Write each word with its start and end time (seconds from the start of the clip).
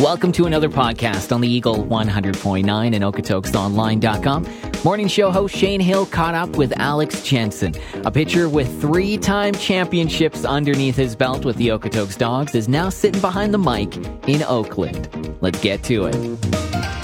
Welcome 0.00 0.32
to 0.32 0.46
another 0.46 0.68
podcast 0.68 1.34
on 1.34 1.40
the 1.40 1.48
Eagle 1.48 1.84
100.9 1.84 2.94
and 2.94 3.04
OkotoksOnline.com. 3.04 4.46
Morning 4.84 5.08
show 5.08 5.30
host 5.30 5.56
Shayne 5.56 5.80
Hill 5.80 6.06
caught 6.06 6.34
up 6.34 6.50
with 6.50 6.72
Alex 6.78 7.22
Jensen. 7.22 7.74
A 8.04 8.10
pitcher 8.10 8.48
with 8.48 8.80
three 8.80 9.18
time 9.18 9.54
championships 9.54 10.44
underneath 10.44 10.96
his 10.96 11.16
belt 11.16 11.44
with 11.44 11.56
the 11.56 11.68
Okotoks 11.68 12.16
Dawgs 12.16 12.54
is 12.54 12.68
now 12.68 12.88
sitting 12.88 13.20
behind 13.20 13.52
the 13.52 13.58
mic 13.58 13.96
in 14.28 14.42
Oakland. 14.44 15.36
Let's 15.40 15.60
get 15.60 15.82
to 15.84 16.06
it. 16.06 16.97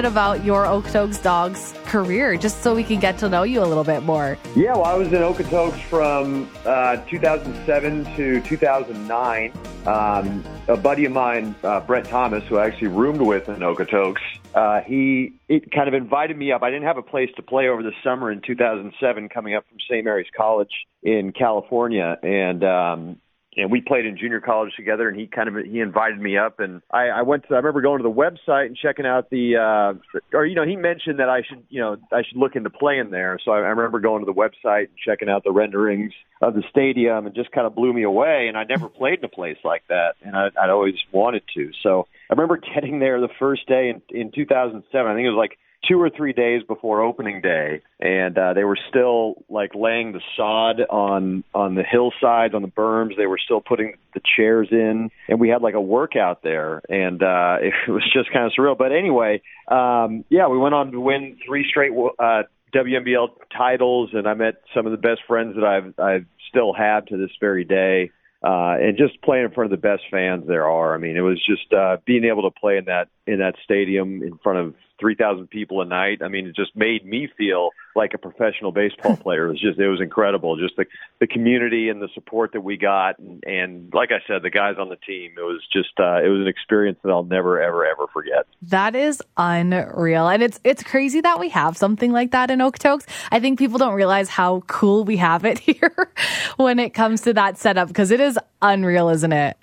Bit 0.00 0.10
about 0.10 0.46
your 0.46 0.64
Okotoks 0.64 1.22
Dawgs 1.22 1.74
career, 1.84 2.34
just 2.38 2.62
so 2.62 2.74
we 2.74 2.82
can 2.82 3.00
get 3.00 3.18
to 3.18 3.28
know 3.28 3.42
you 3.42 3.62
a 3.62 3.68
little 3.68 3.84
bit 3.84 4.02
more. 4.02 4.38
Yeah, 4.56 4.72
well, 4.72 4.84
I 4.84 4.94
was 4.94 5.08
in 5.08 5.20
Okotoks 5.20 5.78
from 5.82 6.50
uh, 6.64 6.96
2007 7.04 8.16
to 8.16 8.40
2009. 8.40 9.52
Um, 9.86 10.42
a 10.68 10.76
buddy 10.78 11.04
of 11.04 11.12
mine, 11.12 11.54
uh, 11.62 11.80
Brett 11.80 12.06
Thomas, 12.06 12.42
who 12.44 12.56
I 12.56 12.68
actually 12.68 12.88
roomed 12.88 13.20
with 13.20 13.50
in 13.50 13.56
Okotoks, 13.56 14.22
uh, 14.54 14.80
he 14.80 15.34
it 15.48 15.70
kind 15.70 15.86
of 15.86 15.92
invited 15.92 16.38
me 16.38 16.50
up. 16.50 16.62
I 16.62 16.70
didn't 16.70 16.86
have 16.86 16.96
a 16.96 17.02
place 17.02 17.28
to 17.36 17.42
play 17.42 17.68
over 17.68 17.82
the 17.82 17.92
summer 18.02 18.32
in 18.32 18.40
2007, 18.40 19.28
coming 19.28 19.54
up 19.54 19.68
from 19.68 19.80
St. 19.80 20.02
Mary's 20.02 20.30
College 20.34 20.86
in 21.02 21.32
California, 21.32 22.16
and 22.22 22.64
um, 22.64 23.16
and 23.56 23.70
we 23.70 23.80
played 23.80 24.06
in 24.06 24.16
junior 24.16 24.40
college 24.40 24.72
together 24.76 25.08
and 25.08 25.18
he 25.18 25.26
kind 25.26 25.48
of 25.48 25.64
he 25.64 25.80
invited 25.80 26.20
me 26.20 26.38
up 26.38 26.60
and 26.60 26.82
I, 26.90 27.08
I 27.08 27.22
went 27.22 27.48
to 27.48 27.54
I 27.54 27.56
remember 27.56 27.80
going 27.80 27.98
to 27.98 28.02
the 28.02 28.10
website 28.10 28.66
and 28.66 28.76
checking 28.76 29.06
out 29.06 29.30
the 29.30 29.56
uh 29.56 30.18
or 30.36 30.46
you 30.46 30.54
know 30.54 30.64
he 30.64 30.76
mentioned 30.76 31.18
that 31.18 31.28
I 31.28 31.42
should 31.42 31.64
you 31.68 31.80
know 31.80 31.96
I 32.12 32.22
should 32.22 32.38
look 32.38 32.54
into 32.54 32.70
playing 32.70 33.10
there. 33.10 33.38
So 33.44 33.52
I, 33.52 33.56
I 33.56 33.70
remember 33.70 33.98
going 34.00 34.24
to 34.24 34.26
the 34.26 34.38
website 34.38 34.88
and 34.88 34.96
checking 35.04 35.28
out 35.28 35.42
the 35.44 35.52
renderings 35.52 36.12
of 36.40 36.54
the 36.54 36.62
stadium 36.70 37.26
and 37.26 37.34
just 37.34 37.50
kind 37.52 37.66
of 37.66 37.74
blew 37.74 37.92
me 37.92 38.02
away 38.02 38.46
and 38.48 38.56
I 38.56 38.64
never 38.64 38.88
played 38.88 39.18
in 39.18 39.24
a 39.24 39.28
place 39.28 39.58
like 39.64 39.82
that 39.88 40.14
and 40.22 40.36
I, 40.36 40.50
I'd 40.60 40.70
always 40.70 40.94
wanted 41.12 41.42
to. 41.54 41.70
So 41.82 42.06
I 42.30 42.34
remember 42.34 42.56
getting 42.74 43.00
there 43.00 43.20
the 43.20 43.28
first 43.38 43.66
day 43.66 43.90
in 43.90 44.02
in 44.10 44.30
2007 44.32 45.10
I 45.10 45.14
think 45.14 45.26
it 45.26 45.30
was 45.30 45.36
like 45.36 45.58
two 45.88 46.00
or 46.00 46.10
three 46.10 46.32
days 46.32 46.62
before 46.66 47.02
opening 47.02 47.40
day, 47.40 47.82
and 48.00 48.36
uh, 48.36 48.52
they 48.52 48.64
were 48.64 48.78
still 48.88 49.44
like 49.48 49.74
laying 49.74 50.12
the 50.12 50.20
sod 50.36 50.80
on 50.90 51.44
on 51.54 51.74
the 51.74 51.82
hillsides, 51.82 52.54
on 52.54 52.62
the 52.62 52.68
berms. 52.68 53.16
They 53.16 53.26
were 53.26 53.38
still 53.42 53.60
putting 53.60 53.94
the 54.14 54.20
chairs 54.36 54.68
in, 54.70 55.10
and 55.28 55.40
we 55.40 55.48
had 55.48 55.62
like 55.62 55.74
a 55.74 55.80
workout 55.80 56.42
there, 56.42 56.82
and 56.88 57.22
uh, 57.22 57.58
it 57.60 57.90
was 57.90 58.04
just 58.12 58.32
kind 58.32 58.46
of 58.46 58.52
surreal. 58.58 58.76
But 58.76 58.92
anyway, 58.92 59.42
um, 59.68 60.24
yeah, 60.28 60.48
we 60.48 60.58
went 60.58 60.74
on 60.74 60.92
to 60.92 61.00
win 61.00 61.38
three 61.46 61.66
straight 61.68 61.92
uh, 62.18 62.42
WMBL 62.74 63.28
titles, 63.56 64.10
and 64.12 64.26
I 64.26 64.34
met 64.34 64.62
some 64.74 64.86
of 64.86 64.92
the 64.92 64.98
best 64.98 65.22
friends 65.26 65.54
that 65.56 65.64
I've 65.64 65.98
I've 65.98 66.26
still 66.48 66.72
have 66.72 67.06
to 67.06 67.16
this 67.16 67.30
very 67.40 67.64
day. 67.64 68.10
Uh, 68.42 68.80
and 68.80 68.96
just 68.96 69.20
playing 69.20 69.44
in 69.44 69.50
front 69.50 69.70
of 69.70 69.78
the 69.78 69.86
best 69.86 70.00
fans 70.10 70.46
there 70.48 70.66
are. 70.66 70.94
I 70.94 70.96
mean, 70.96 71.14
it 71.14 71.20
was 71.20 71.38
just 71.44 71.70
uh, 71.74 71.98
being 72.06 72.24
able 72.24 72.50
to 72.50 72.58
play 72.58 72.78
in 72.78 72.86
that 72.86 73.08
in 73.26 73.40
that 73.40 73.54
stadium 73.62 74.22
in 74.22 74.38
front 74.42 74.58
of 74.58 74.74
3,000 75.00 75.48
people 75.48 75.80
a 75.80 75.84
night. 75.84 76.22
I 76.22 76.28
mean, 76.28 76.46
it 76.46 76.54
just 76.54 76.76
made 76.76 77.04
me 77.04 77.28
feel 77.36 77.70
like 77.96 78.12
a 78.14 78.18
professional 78.18 78.70
baseball 78.70 79.16
player. 79.22 79.46
It 79.46 79.52
was 79.52 79.60
just, 79.60 79.78
it 79.78 79.88
was 79.88 80.00
incredible. 80.00 80.56
Just 80.56 80.76
the, 80.76 80.84
the 81.18 81.26
community 81.26 81.88
and 81.88 82.00
the 82.00 82.08
support 82.14 82.52
that 82.52 82.60
we 82.60 82.76
got. 82.76 83.18
And, 83.18 83.42
and 83.44 83.92
like 83.92 84.10
I 84.12 84.20
said, 84.26 84.42
the 84.42 84.50
guys 84.50 84.76
on 84.78 84.88
the 84.88 84.96
team, 84.96 85.32
it 85.36 85.42
was 85.42 85.62
just, 85.72 85.98
uh, 85.98 86.22
it 86.22 86.28
was 86.28 86.40
an 86.42 86.46
experience 86.46 86.98
that 87.02 87.10
I'll 87.10 87.24
never, 87.24 87.60
ever, 87.60 87.86
ever 87.86 88.06
forget. 88.12 88.46
That 88.62 88.94
is 88.94 89.22
unreal. 89.36 90.28
And 90.28 90.42
it's, 90.42 90.60
it's 90.62 90.82
crazy 90.82 91.20
that 91.22 91.40
we 91.40 91.48
have 91.48 91.76
something 91.76 92.12
like 92.12 92.30
that 92.32 92.50
in 92.50 92.60
Okotoks. 92.60 93.06
I 93.30 93.40
think 93.40 93.58
people 93.58 93.78
don't 93.78 93.94
realize 93.94 94.28
how 94.28 94.60
cool 94.66 95.04
we 95.04 95.16
have 95.16 95.44
it 95.44 95.58
here 95.70 96.12
when 96.56 96.78
it 96.78 96.90
comes 96.90 97.22
to 97.22 97.34
that 97.34 97.58
setup 97.58 97.88
because 97.88 98.10
it 98.10 98.20
is 98.20 98.38
unreal, 98.62 99.08
isn't 99.08 99.32
it? 99.32 99.56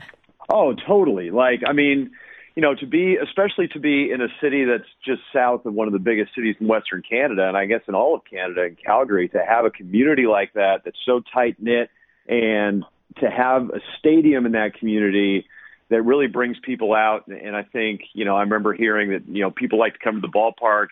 Oh, 0.50 0.74
totally. 0.74 1.30
Like, 1.30 1.62
I 1.68 1.74
mean, 1.74 2.12
you 2.58 2.64
know, 2.64 2.74
to 2.74 2.88
be, 2.88 3.18
especially 3.24 3.68
to 3.68 3.80
be 3.80 4.10
in 4.12 4.20
a 4.20 4.30
city 4.42 4.66
that's 4.66 4.90
just 5.06 5.22
south 5.32 5.68
of 5.68 5.76
one 5.76 5.86
of 5.86 5.94
the 5.94 6.00
biggest 6.00 6.34
cities 6.34 6.56
in 6.60 6.68
Western 6.68 7.04
Canada, 7.08 7.48
and 7.48 7.56
I 7.56 7.68
guess 7.68 7.82
in 7.88 7.94
all 7.94 8.16
of 8.16 8.22
Canada, 8.28 8.64
in 8.64 8.76
Calgary, 8.84 9.30
to 9.30 9.46
have 9.48 9.66
a 9.66 9.70
community 9.70 10.26
like 10.26 10.54
that 10.54 10.82
that's 10.84 10.98
so 11.06 11.22
tight 11.32 11.58
knit, 11.60 11.92
and 12.28 12.84
to 13.20 13.30
have 13.30 13.70
a 13.70 13.80
stadium 14.00 14.48
in 14.48 14.54
that 14.54 14.74
community 14.74 15.46
that 15.92 16.02
really 16.02 16.26
brings 16.26 16.58
people 16.64 16.96
out. 16.96 17.28
And 17.28 17.56
I 17.56 17.62
think, 17.62 18.02
you 18.14 18.26
know, 18.26 18.36
I 18.36 18.42
remember 18.42 18.74
hearing 18.74 19.12
that, 19.12 19.28
you 19.28 19.44
know, 19.44 19.52
people 19.52 19.78
like 19.78 19.94
to 19.94 20.00
come 20.00 20.16
to 20.16 20.22
the 20.22 20.28
ballpark, 20.28 20.88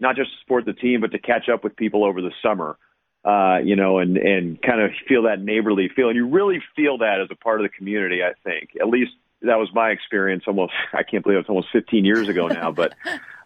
not 0.00 0.16
just 0.16 0.30
to 0.30 0.36
support 0.40 0.64
the 0.64 0.72
team, 0.72 1.02
but 1.02 1.12
to 1.12 1.18
catch 1.18 1.50
up 1.50 1.62
with 1.62 1.76
people 1.76 2.02
over 2.02 2.22
the 2.22 2.32
summer. 2.42 2.78
Uh, 3.26 3.58
you 3.62 3.76
know, 3.76 3.98
and 3.98 4.16
and 4.16 4.62
kind 4.62 4.80
of 4.80 4.90
feel 5.06 5.24
that 5.24 5.42
neighborly 5.42 5.90
feel, 5.94 6.08
and 6.08 6.16
you 6.16 6.26
really 6.26 6.62
feel 6.74 6.96
that 6.96 7.20
as 7.20 7.28
a 7.30 7.34
part 7.34 7.60
of 7.60 7.64
the 7.66 7.76
community. 7.76 8.22
I 8.22 8.32
think, 8.42 8.70
at 8.80 8.88
least 8.88 9.12
that 9.42 9.58
was 9.58 9.68
my 9.72 9.90
experience 9.90 10.44
almost 10.46 10.72
I 10.92 11.02
can't 11.02 11.22
believe 11.22 11.38
it's 11.38 11.48
almost 11.48 11.68
15 11.72 12.04
years 12.04 12.28
ago 12.28 12.48
now 12.48 12.70
but 12.72 12.94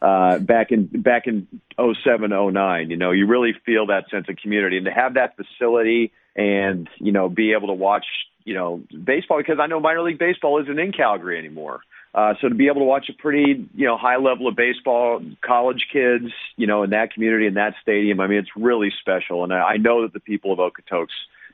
uh 0.03 0.39
back 0.39 0.71
in 0.71 0.87
back 0.87 1.27
in 1.27 1.47
07 1.79 2.31
09 2.31 2.91
you 2.91 2.97
know 2.97 3.11
you 3.11 3.27
really 3.27 3.53
feel 3.65 3.87
that 3.87 4.11
sense 4.11 4.27
of 4.29 4.37
community 4.37 4.77
and 4.77 4.87
to 4.87 4.93
have 4.93 5.15
that 5.15 5.37
facility 5.37 6.13
and 6.37 6.89
you 6.99 7.13
know 7.13 7.29
be 7.29 7.53
able 7.53 7.69
to 7.69 7.75
watch 7.75 8.07
you 8.45 8.55
know 8.55 8.83
baseball 9.05 9.39
because 9.39 9.59
I 9.61 9.67
know 9.67 9.81
minor 9.81 10.03
league 10.03 10.19
baseball 10.19 10.61
isn't 10.63 10.79
in 10.79 10.93
Calgary 10.93 11.39
anymore 11.39 11.81
uh, 12.15 12.35
so 12.41 12.49
to 12.49 12.55
be 12.55 12.69
able 12.69 12.81
to 12.81 12.85
watch 12.85 13.09
a 13.09 13.13
pretty, 13.13 13.69
you 13.75 13.87
know, 13.87 13.97
high 13.97 14.17
level 14.17 14.47
of 14.47 14.55
baseball, 14.55 15.21
college 15.45 15.89
kids, 15.93 16.27
you 16.57 16.67
know, 16.67 16.85
in 16.85 16.91
that 16.91 17.13
community, 17.13 17.47
in 17.47 17.55
that 17.55 17.75
stadium, 17.83 18.21
I 18.21 18.29
mean, 18.29 18.39
it's 18.39 18.57
really 18.57 18.93
special. 19.01 19.43
And 19.43 19.53
I, 19.53 19.63
I 19.63 19.77
know 19.79 20.03
that 20.03 20.13
the 20.13 20.21
people 20.21 20.53
of 20.53 20.61
Okotoks 20.61 21.09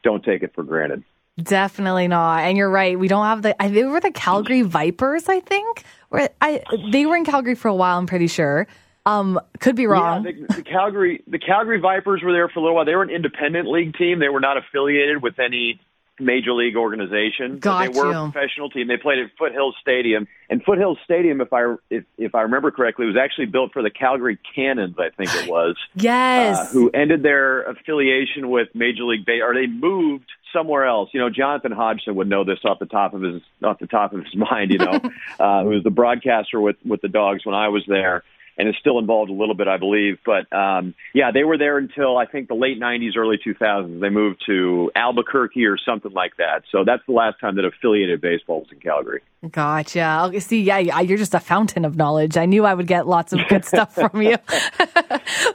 don't 0.05 0.23
take 0.23 0.43
it 0.43 0.55
for 0.55 0.63
granted. 0.63 1.03
Definitely 1.43 2.09
not. 2.09 2.41
And 2.41 2.57
you're 2.57 2.71
right. 2.71 2.99
We 2.99 3.09
don't 3.09 3.25
have 3.25 3.43
the. 3.43 3.55
They 3.61 3.85
were 3.85 4.01
the 4.01 4.11
Calgary 4.11 4.63
Vipers, 4.63 5.29
I 5.29 5.41
think. 5.41 5.85
Where 6.09 6.31
I 6.41 6.63
they 6.91 7.07
were 7.07 7.17
in 7.17 7.25
Calgary 7.25 7.55
for 7.55 7.69
a 7.69 7.75
while. 7.75 7.99
I'm 7.99 8.07
pretty 8.07 8.27
sure. 8.27 8.67
Um, 9.07 9.41
could 9.61 9.77
be 9.77 9.87
wrong. 9.87 10.25
Yeah, 10.25 10.33
the, 10.49 10.55
the 10.57 10.63
Calgary 10.63 11.23
the 11.27 11.39
Calgary 11.39 11.81
Vipers 11.81 12.23
were 12.23 12.33
there 12.33 12.49
for 12.49 12.61
a 12.61 12.63
little 12.63 12.77
while. 12.77 12.85
They 12.85 12.95
were 12.95 13.03
an 13.03 13.11
independent 13.11 13.69
league 13.69 13.97
team. 13.97 14.19
They 14.19 14.29
were 14.29 14.41
not 14.41 14.57
affiliated 14.57 15.23
with 15.23 15.39
any 15.39 15.81
major 16.21 16.53
league 16.53 16.77
organization. 16.77 17.59
Got 17.59 17.93
they 17.93 17.99
were 17.99 18.11
you. 18.11 18.19
a 18.19 18.31
professional 18.31 18.71
team. 18.71 18.89
They 18.89 18.97
played 18.97 19.19
at 19.19 19.31
Foothills 19.39 19.75
Stadium, 19.81 20.27
and 20.49 20.63
Foothills 20.63 20.99
Stadium, 21.05 21.41
if 21.41 21.53
I 21.53 21.75
if 21.91 22.05
if 22.19 22.35
I 22.35 22.43
remember 22.43 22.71
correctly, 22.71 23.07
was 23.07 23.17
actually 23.17 23.47
built 23.47 23.73
for 23.73 23.83
the 23.83 23.91
Calgary 23.91 24.39
Cannons. 24.55 24.97
I 24.99 25.11
think 25.11 25.35
it 25.35 25.49
was. 25.49 25.77
yes. 25.95 26.59
Uh, 26.59 26.67
who 26.67 26.91
ended 26.91 27.23
their 27.23 27.63
affiliation 27.63 28.51
with 28.51 28.69
Major 28.75 29.05
League 29.05 29.25
Baseball, 29.25 29.51
or 29.51 29.55
they 29.55 29.67
moved 29.67 30.31
somewhere 30.53 30.85
else. 30.85 31.11
You 31.13 31.21
know, 31.21 31.31
Jonathan 31.31 31.73
Hodgson 31.73 32.15
would 32.17 32.29
know 32.29 32.45
this 32.45 32.59
off 32.65 32.79
the 32.79 32.87
top 32.87 33.15
of 33.15 33.23
his 33.23 33.43
off 33.63 33.79
the 33.79 33.87
top 33.87 34.13
of 34.13 34.25
his 34.25 34.35
mind. 34.51 34.71
You 34.71 34.79
know, 34.79 35.01
uh, 35.41 35.63
who 35.63 35.71
was 35.71 35.85
the 35.85 35.91
broadcaster 35.91 36.61
with 36.61 36.77
with 36.85 37.01
the 37.01 37.09
Dawgs 37.09 37.45
when 37.45 37.55
I 37.55 37.69
was 37.69 37.85
there 37.87 38.25
and 38.57 38.69
is 38.69 38.75
still 38.81 38.99
involved 38.99 39.31
a 39.31 39.35
little 39.35 39.55
bit, 39.55 39.69
I 39.69 39.77
believe. 39.77 40.19
But 40.25 40.53
um, 40.57 40.95
yeah, 41.15 41.31
they 41.33 41.45
were 41.45 41.59
there 41.59 41.79
until 41.79 42.19
I 42.19 42.27
think 42.27 42.49
the 42.49 42.55
late 42.55 42.81
'90s, 42.81 43.17
early 43.17 43.39
2000s. 43.39 44.01
They 44.01 44.09
moved 44.09 44.43
to 44.47 44.91
Albuquerque 44.95 45.65
or 45.65 45.77
something 45.79 46.13
like 46.13 46.37
that. 46.37 46.63
So 46.71 46.85
that's 46.85 47.03
the 47.07 47.13
last 47.13 47.41
time 47.41 47.57
that 47.57 47.65
affiliated 47.65 48.21
baseball 48.21 48.61
was 48.61 48.69
in 48.73 48.81
Calgary. 48.81 49.23
Gotcha. 49.51 50.31
See, 50.41 50.63
yeah, 50.63 50.79
yeah, 50.79 51.01
you're 51.01 51.17
just 51.17 51.35
a 51.35 51.41
fountain 51.41 51.87
of 51.87 51.97
knowledge. 51.97 52.37
I 52.37 52.45
knew 52.45 52.67
I 52.67 52.75
would 52.75 52.87
get 52.87 53.07
lots 53.07 53.33
of 53.33 53.41
good 53.49 53.65
stuff 53.65 53.95
from 53.95 54.21
you. 54.21 54.37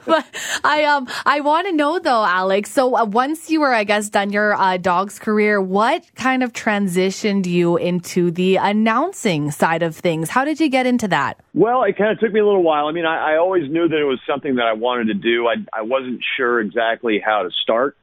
but 0.05 0.25
I 0.63 0.85
um 0.85 1.07
I 1.25 1.41
want 1.41 1.67
to 1.67 1.73
know 1.73 1.99
though, 1.99 2.25
Alex. 2.25 2.71
So 2.71 2.97
uh, 2.97 3.05
once 3.05 3.49
you 3.49 3.61
were, 3.61 3.73
I 3.73 3.83
guess, 3.83 4.09
done 4.09 4.31
your 4.31 4.55
uh, 4.55 4.77
dog's 4.77 5.19
career, 5.19 5.61
what 5.61 6.03
kind 6.15 6.41
of 6.41 6.53
transitioned 6.53 7.45
you 7.45 7.77
into 7.77 8.31
the 8.31 8.55
announcing 8.55 9.51
side 9.51 9.83
of 9.83 9.95
things? 9.95 10.29
How 10.29 10.45
did 10.45 10.59
you 10.59 10.69
get 10.69 10.87
into 10.87 11.07
that? 11.09 11.39
Well, 11.55 11.83
it 11.83 11.97
kind 11.97 12.11
of 12.11 12.19
took 12.19 12.33
me 12.33 12.41
a 12.41 12.45
little 12.45 12.63
while. 12.63 12.87
I 12.87 12.91
mean, 12.91 13.05
I, 13.05 13.35
I 13.35 13.37
always 13.37 13.71
knew 13.71 13.87
that 13.87 13.97
it 13.97 14.03
was 14.03 14.19
something 14.29 14.55
that 14.55 14.65
I 14.65 14.73
wanted 14.73 15.07
to 15.07 15.13
do. 15.13 15.47
I 15.47 15.55
I 15.71 15.83
wasn't 15.83 16.19
sure 16.35 16.59
exactly 16.59 17.21
how 17.25 17.43
to 17.43 17.49
start. 17.63 17.97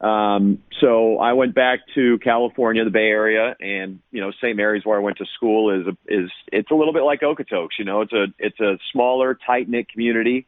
Um, 0.00 0.62
so 0.80 1.18
I 1.18 1.34
went 1.34 1.54
back 1.54 1.80
to 1.94 2.18
California, 2.18 2.84
the 2.84 2.90
Bay 2.90 3.08
Area, 3.08 3.54
and 3.60 4.00
you 4.10 4.22
know, 4.22 4.32
St. 4.32 4.56
Mary's, 4.56 4.86
where 4.86 4.96
I 4.96 5.02
went 5.02 5.18
to 5.18 5.26
school, 5.36 5.78
is 5.78 5.86
a, 5.86 5.96
is 6.08 6.30
it's 6.50 6.70
a 6.70 6.74
little 6.74 6.94
bit 6.94 7.02
like 7.02 7.20
Okotoks. 7.20 7.78
You 7.78 7.84
know, 7.84 8.00
it's 8.00 8.14
a 8.14 8.26
it's 8.38 8.60
a 8.60 8.78
smaller, 8.92 9.38
tight 9.46 9.68
knit 9.68 9.90
community. 9.90 10.46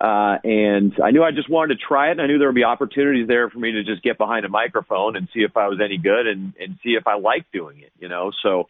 Uh, 0.00 0.38
and 0.44 0.92
I 1.02 1.10
knew 1.10 1.24
I 1.24 1.32
just 1.32 1.50
wanted 1.50 1.78
to 1.78 1.84
try 1.84 2.08
it. 2.08 2.12
And 2.12 2.22
I 2.22 2.26
knew 2.28 2.38
there 2.38 2.48
would 2.48 2.54
be 2.54 2.64
opportunities 2.64 3.26
there 3.26 3.50
for 3.50 3.58
me 3.58 3.72
to 3.72 3.82
just 3.84 4.04
get 4.04 4.18
behind 4.18 4.44
a 4.44 4.48
microphone 4.48 5.16
and 5.16 5.28
see 5.34 5.40
if 5.40 5.56
I 5.56 5.66
was 5.66 5.80
any 5.84 5.98
good 5.98 6.26
and, 6.26 6.54
and 6.60 6.78
see 6.82 6.90
if 6.90 7.06
I 7.06 7.16
liked 7.16 7.52
doing 7.52 7.80
it, 7.80 7.92
you 8.00 8.08
know? 8.08 8.32
So 8.42 8.68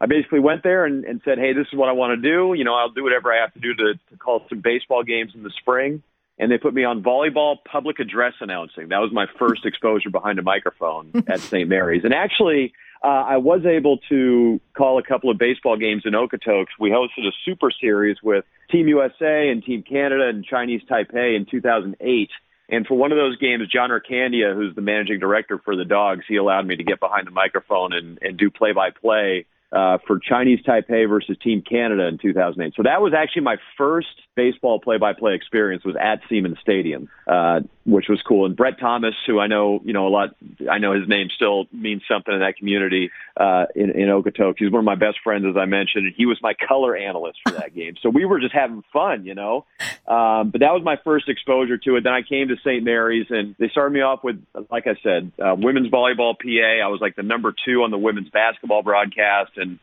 I 0.00 0.06
basically 0.06 0.40
went 0.40 0.62
there 0.62 0.84
and, 0.84 1.04
and 1.04 1.20
said, 1.24 1.38
Hey, 1.38 1.52
this 1.52 1.66
is 1.72 1.78
what 1.78 1.88
I 1.88 1.92
want 1.92 2.20
to 2.20 2.28
do. 2.28 2.54
You 2.54 2.64
know, 2.64 2.74
I'll 2.74 2.90
do 2.90 3.02
whatever 3.02 3.32
I 3.32 3.40
have 3.40 3.52
to 3.54 3.60
do 3.60 3.74
to, 3.74 3.94
to 3.94 4.16
call 4.18 4.44
some 4.48 4.60
baseball 4.60 5.02
games 5.02 5.32
in 5.34 5.42
the 5.42 5.52
spring. 5.58 6.02
And 6.38 6.52
they 6.52 6.58
put 6.58 6.74
me 6.74 6.84
on 6.84 7.02
volleyball 7.02 7.56
public 7.64 7.98
address 7.98 8.34
announcing. 8.40 8.88
That 8.88 8.98
was 8.98 9.10
my 9.12 9.26
first 9.38 9.64
exposure 9.64 10.10
behind 10.10 10.38
a 10.38 10.42
microphone 10.42 11.12
at 11.28 11.40
St. 11.40 11.68
Mary's. 11.68 12.04
And 12.04 12.12
actually, 12.12 12.74
uh, 13.02 13.06
I 13.06 13.36
was 13.38 13.64
able 13.64 13.98
to 14.08 14.60
call 14.76 14.98
a 14.98 15.02
couple 15.02 15.30
of 15.30 15.38
baseball 15.38 15.76
games 15.76 16.02
in 16.04 16.12
Okotoks. 16.12 16.66
We 16.78 16.90
hosted 16.90 17.26
a 17.26 17.32
super 17.44 17.70
series 17.70 18.18
with 18.22 18.44
Team 18.70 18.88
USA 18.88 19.48
and 19.48 19.64
Team 19.64 19.82
Canada 19.82 20.28
and 20.28 20.44
Chinese 20.44 20.82
Taipei 20.90 21.36
in 21.36 21.46
2008. 21.50 22.30
And 22.68 22.86
for 22.86 22.96
one 22.96 23.12
of 23.12 23.18
those 23.18 23.38
games, 23.38 23.68
John 23.68 23.90
Ircandia, 23.90 24.54
who's 24.54 24.74
the 24.74 24.82
managing 24.82 25.20
director 25.20 25.58
for 25.64 25.76
the 25.76 25.84
Dawgs, 25.84 26.24
he 26.26 26.36
allowed 26.36 26.66
me 26.66 26.76
to 26.76 26.82
get 26.82 26.98
behind 26.98 27.26
the 27.26 27.30
microphone 27.30 27.92
and, 27.92 28.18
and 28.20 28.36
do 28.36 28.50
play 28.50 28.72
by 28.72 28.90
play 28.90 29.46
uh, 29.72 29.98
for 30.06 30.18
Chinese 30.18 30.60
Taipei 30.66 31.08
versus 31.08 31.36
Team 31.42 31.62
Canada 31.62 32.06
in 32.06 32.18
2008. 32.18 32.74
So 32.76 32.82
that 32.82 33.00
was 33.00 33.12
actually 33.16 33.42
my 33.42 33.56
first 33.76 34.08
baseball 34.36 34.78
play-by-play 34.78 35.34
experience 35.34 35.84
was 35.84 35.96
at 36.00 36.20
Seaman 36.28 36.56
Stadium, 36.60 37.08
uh, 37.26 37.60
which 37.84 38.06
was 38.08 38.20
cool. 38.22 38.46
And 38.46 38.54
Brett 38.54 38.78
Thomas, 38.78 39.14
who 39.26 39.40
I 39.40 39.46
know, 39.46 39.80
you 39.84 39.92
know, 39.92 40.06
a 40.06 40.10
lot, 40.10 40.36
I 40.70 40.78
know 40.78 40.92
his 40.92 41.08
name 41.08 41.28
still 41.34 41.66
means 41.72 42.02
something 42.08 42.32
in 42.32 42.40
that 42.40 42.56
community, 42.56 43.10
uh, 43.36 43.64
in, 43.74 43.90
in 43.90 44.08
Okotoks. 44.08 44.56
He's 44.58 44.70
one 44.70 44.80
of 44.80 44.84
my 44.84 44.94
best 44.94 45.18
friends, 45.24 45.46
as 45.48 45.56
I 45.56 45.64
mentioned, 45.64 46.06
and 46.06 46.14
he 46.14 46.26
was 46.26 46.38
my 46.42 46.54
color 46.54 46.94
analyst 46.94 47.38
for 47.44 47.54
that 47.54 47.74
game. 47.74 47.94
So 48.02 48.10
we 48.10 48.24
were 48.24 48.38
just 48.38 48.54
having 48.54 48.84
fun, 48.92 49.24
you 49.24 49.34
know. 49.34 49.64
Um, 50.06 50.50
but 50.50 50.60
that 50.60 50.72
was 50.72 50.82
my 50.84 50.96
first 51.02 51.28
exposure 51.28 51.78
to 51.78 51.96
it. 51.96 52.04
Then 52.04 52.12
I 52.12 52.22
came 52.22 52.48
to 52.48 52.56
St. 52.58 52.84
Mary's 52.84 53.26
and 53.30 53.56
they 53.58 53.68
started 53.70 53.94
me 53.94 54.02
off 54.02 54.22
with, 54.22 54.44
like 54.70 54.86
I 54.86 54.96
said, 55.02 55.32
uh, 55.42 55.56
women's 55.56 55.90
volleyball 55.90 56.34
PA. 56.38 56.84
I 56.84 56.88
was 56.88 57.00
like 57.00 57.16
the 57.16 57.22
number 57.22 57.54
two 57.64 57.82
on 57.82 57.90
the 57.90 57.98
women's 57.98 58.28
basketball 58.28 58.82
broadcast 58.82 59.52
and 59.56 59.78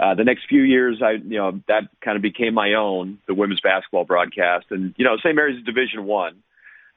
uh, 0.00 0.14
the 0.14 0.24
next 0.24 0.48
few 0.48 0.62
years, 0.62 1.02
I 1.04 1.12
you 1.12 1.36
know 1.36 1.60
that 1.68 1.82
kind 2.02 2.16
of 2.16 2.22
became 2.22 2.54
my 2.54 2.72
own, 2.72 3.18
the 3.28 3.34
women's 3.34 3.60
basketball 3.60 4.04
broadcast, 4.04 4.66
and 4.70 4.94
you 4.96 5.04
know 5.04 5.18
St. 5.18 5.36
Mary's 5.36 5.58
is 5.58 5.64
Division 5.64 6.06
One 6.06 6.42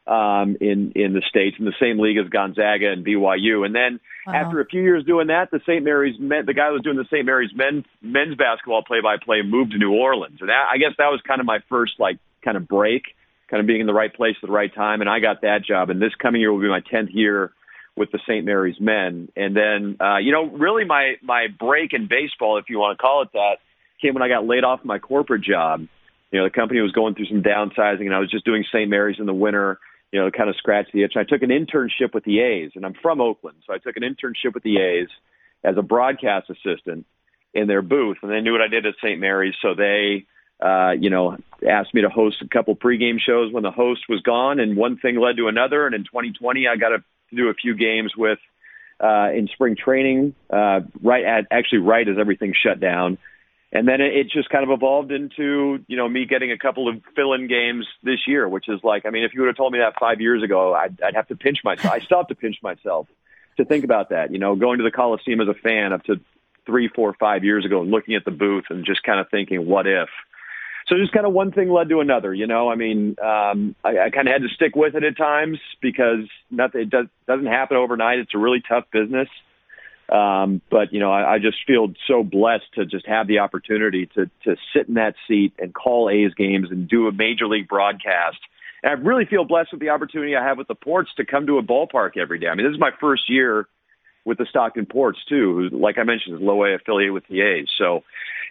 um, 0.08 0.56
in 0.62 0.94
in 0.96 1.12
the 1.12 1.22
states, 1.28 1.58
in 1.60 1.66
the 1.66 1.76
same 1.82 2.00
league 2.00 2.18
as 2.18 2.30
Gonzaga 2.30 2.92
and 2.94 3.06
BYU. 3.06 3.66
And 3.66 3.76
then 3.76 4.00
wow. 4.26 4.34
after 4.36 4.62
a 4.62 4.66
few 4.66 4.82
years 4.82 5.04
doing 5.04 5.28
that, 5.28 5.52
the 5.52 5.60
St. 5.68 5.84
Mary's 5.84 6.18
men, 6.18 6.46
the 6.46 6.54
guy 6.54 6.68
who 6.68 6.74
was 6.74 6.82
doing 6.82 6.96
the 6.96 7.06
St. 7.12 7.26
Mary's 7.26 7.52
men 7.54 7.84
men's 8.02 8.38
basketball 8.38 8.84
play 8.84 9.02
by 9.02 9.18
play 9.18 9.42
moved 9.42 9.72
to 9.72 9.78
New 9.78 9.92
Orleans, 9.92 10.38
and 10.40 10.48
that, 10.48 10.68
I 10.72 10.78
guess 10.78 10.94
that 10.98 11.12
was 11.12 11.20
kind 11.28 11.42
of 11.42 11.46
my 11.46 11.60
first 11.68 12.00
like 12.00 12.20
kind 12.42 12.56
of 12.56 12.70
break, 12.70 13.04
kind 13.50 13.60
of 13.60 13.68
being 13.68 13.82
in 13.82 13.88
the 13.88 13.94
right 13.94 14.14
place 14.14 14.38
at 14.42 14.48
the 14.48 14.54
right 14.54 14.74
time, 14.74 15.02
and 15.02 15.10
I 15.10 15.20
got 15.20 15.42
that 15.42 15.66
job. 15.66 15.90
And 15.90 16.02
this 16.02 16.16
coming 16.16 16.40
year 16.40 16.54
will 16.54 16.62
be 16.62 16.70
my 16.70 16.80
tenth 16.80 17.10
year 17.12 17.52
with 17.96 18.12
the 18.12 18.20
St. 18.28 18.46
Mary's 18.46 18.80
men. 18.80 19.30
And 19.36 19.56
then, 19.56 19.98
uh, 20.00 20.18
you 20.18 20.32
know, 20.32 20.46
really 20.46 20.86
my, 20.86 21.14
my 21.22 21.48
break 21.48 21.94
in 21.94 22.08
baseball, 22.08 22.58
if 22.58 22.66
you 22.70 22.80
want 22.80 22.98
to 22.98 23.02
call 23.02 23.22
it 23.22 23.30
that, 23.34 23.58
came 24.02 24.14
when 24.14 24.24
I 24.24 24.30
got 24.30 24.46
laid 24.46 24.64
off 24.64 24.84
my 24.84 25.00
corporate 25.00 25.44
job. 25.44 25.88
You 26.32 26.40
know, 26.40 26.46
the 26.46 26.52
company 26.52 26.82
was 26.82 26.92
going 26.92 27.14
through 27.14 27.28
some 27.28 27.44
downsizing 27.44 28.06
and 28.06 28.14
I 28.14 28.20
was 28.20 28.32
just 28.32 28.46
doing 28.46 28.66
St. 28.72 28.90
Mary's 28.90 29.20
in 29.20 29.28
the 29.28 29.34
winter, 29.34 29.80
you 30.12 30.20
know, 30.20 30.32
kind 30.32 30.50
of 30.50 30.56
scratch 30.58 30.88
the 30.92 31.04
itch. 31.04 31.14
I 31.16 31.24
took 31.24 31.44
an 31.44 31.50
internship 31.50 32.14
with 32.14 32.24
the 32.24 32.40
A's 32.40 32.72
and 32.76 32.86
I'm 32.86 32.96
from 33.00 33.22
Oakland. 33.22 33.58
So 33.68 33.74
I 33.74 33.78
took 33.78 33.96
an 33.96 34.04
internship 34.04 34.56
with 34.56 34.64
the 34.64 34.78
A's 34.78 35.10
as 35.64 35.76
a 35.78 35.84
broadcast 35.84 36.50
assistant 36.50 37.06
in 37.54 37.68
their 37.68 37.84
booth 37.84 38.18
and 38.24 38.32
they 38.32 38.42
knew 38.42 38.52
what 38.52 38.62
I 38.62 38.68
did 38.68 38.88
at 38.88 38.96
St. 39.04 39.20
Mary's. 39.20 39.54
So 39.62 39.76
they, 39.76 40.26
uh, 40.60 40.94
you 41.00 41.12
know, 41.12 41.38
asked 41.70 41.94
me 41.94 42.02
to 42.02 42.10
host 42.10 42.38
a 42.42 42.48
couple 42.48 42.76
pregame 42.76 43.20
shows 43.20 43.54
when 43.54 43.64
the 43.64 43.72
host 43.72 44.02
was 44.08 44.22
gone, 44.22 44.62
and 44.62 44.78
one 44.78 44.98
thing 44.98 45.20
led 45.20 45.36
to 45.36 45.50
another. 45.50 45.86
And 45.86 45.94
in 45.94 46.04
2020, 46.04 46.68
I 46.68 46.78
got 46.78 46.94
a 46.94 46.98
to 47.00 47.04
do 47.36 47.50
a 47.50 47.54
few 47.54 47.76
games 47.76 48.14
with 48.16 48.40
uh, 49.00 49.30
in 49.34 49.48
spring 49.48 49.76
training, 49.76 50.34
uh, 50.50 50.82
right 51.02 51.26
at 51.26 51.48
actually 51.52 51.80
right 51.80 52.08
as 52.08 52.18
everything 52.18 52.54
shut 52.54 52.80
down. 52.80 53.18
And 53.72 53.88
then 53.88 54.02
it, 54.02 54.30
just 54.30 54.50
kind 54.50 54.64
of 54.64 54.70
evolved 54.70 55.12
into, 55.12 55.84
you 55.88 55.98
know, 55.98 56.08
me 56.08 56.26
getting 56.26 56.52
a 56.52 56.60
couple 56.60 56.88
of 56.88 57.02
fill-in 57.16 57.48
games 57.48 57.88
this 58.04 58.20
year, 58.28 58.48
which 58.48 58.70
is 58.70 58.80
like, 58.84 59.08
I 59.08 59.10
mean, 59.10 59.24
if 59.24 59.34
you 59.34 59.42
would 59.42 59.48
have 59.48 59.58
told 59.58 59.74
me 59.74 59.80
that 59.80 60.00
five 60.00 60.22
years 60.22 60.44
ago, 60.44 60.76
I'd, 60.76 61.02
I'd 61.02 61.16
have 61.16 61.28
to 61.30 61.36
pinch 61.36 61.58
myself. 61.64 61.92
I 61.92 62.00
still 62.00 62.20
have 62.20 62.28
to 62.28 62.36
pinch 62.36 62.58
myself 62.62 63.08
to 63.58 63.66
think 63.66 63.84
about 63.84 64.10
that. 64.10 64.32
You 64.32 64.38
know, 64.38 64.56
going 64.56 64.78
to 64.78 64.84
the 64.84 64.92
Coliseum 64.92 65.42
as 65.42 65.48
a 65.48 65.56
fan 65.56 65.92
up 65.92 66.04
to 66.04 66.20
three, 66.68 66.88
four, 66.88 67.16
five 67.20 67.44
years 67.44 67.66
ago 67.66 67.82
and 67.82 67.90
looking 67.90 68.14
at 68.14 68.26
the 68.26 68.32
booth 68.32 68.66
and 68.70 68.86
just 68.86 69.02
kind 69.02 69.20
of 69.20 69.28
thinking, 69.30 69.66
what 69.66 69.88
if? 69.88 70.10
So 70.88 70.98
just 70.98 71.14
kind 71.14 71.26
of 71.26 71.34
one 71.34 71.52
thing 71.52 71.70
led 71.70 71.90
to 71.90 72.02
another, 72.02 72.34
you 72.34 72.48
know. 72.48 72.70
I 72.70 72.76
mean, 72.76 73.16
um, 73.22 73.76
I, 73.84 74.00
I 74.00 74.10
kind 74.10 74.28
of 74.28 74.34
had 74.34 74.42
to 74.42 74.50
stick 74.54 74.76
with 74.76 74.96
it 74.96 75.04
at 75.04 75.18
times 75.18 75.60
because 75.82 76.28
nothing 76.52 76.82
it 76.82 76.90
does, 76.90 77.06
doesn't 77.28 77.46
happen 77.46 77.78
overnight. 77.78 78.20
It's 78.20 78.34
a 78.36 78.38
really 78.38 78.62
tough 78.68 78.86
business. 78.92 79.30
Um, 80.10 80.62
but 80.70 80.92
you 80.92 81.00
know, 81.00 81.12
I, 81.12 81.36
I 81.36 81.40
just 81.40 81.58
feel 81.66 81.94
so 82.08 82.24
blessed 82.24 82.66
to 82.76 82.86
just 82.86 83.08
have 83.08 83.28
the 83.28 83.40
opportunity 83.40 84.08
to 84.16 84.30
to 84.44 84.58
sit 84.76 84.88
in 84.88 84.96
that 84.96 85.16
seat 85.28 85.54
and 85.58 85.74
call 85.74 86.10
A's 86.10 86.34
games 86.34 86.68
and 86.70 86.88
do 86.88 87.08
a 87.08 87.12
major 87.12 87.48
league 87.48 87.70
broadcast. 87.70 88.38
And 88.84 88.92
I 88.92 89.02
really 89.02 89.26
feel 89.26 89.46
blessed 89.46 89.72
with 89.72 89.80
the 89.80 89.90
opportunity 89.90 90.36
I 90.36 90.44
have 90.44 90.58
with 90.58 90.68
the 90.68 90.76
Ports 90.76 91.10
to 91.16 91.26
come 91.26 91.48
to 91.48 91.58
a 91.58 91.64
ballpark 91.64 92.18
every 92.18 92.38
day. 92.38 92.48
I 92.48 92.56
mean, 92.56 92.66
this 92.66 92.74
is 92.74 92.80
my 92.80 92.92
first 93.00 93.30
year 93.30 93.68
with 94.26 94.38
the 94.38 94.46
Stockton 94.50 94.86
Ports 94.86 95.20
too, 95.28 95.70
who, 95.72 95.78
like 95.78 95.98
I 95.98 96.04
mentioned, 96.04 96.36
is 96.36 96.42
low 96.42 96.64
A 96.64 96.76
affiliate 96.76 97.14
with 97.14 97.28
the 97.28 97.42
A's. 97.42 97.68
So 97.78 98.04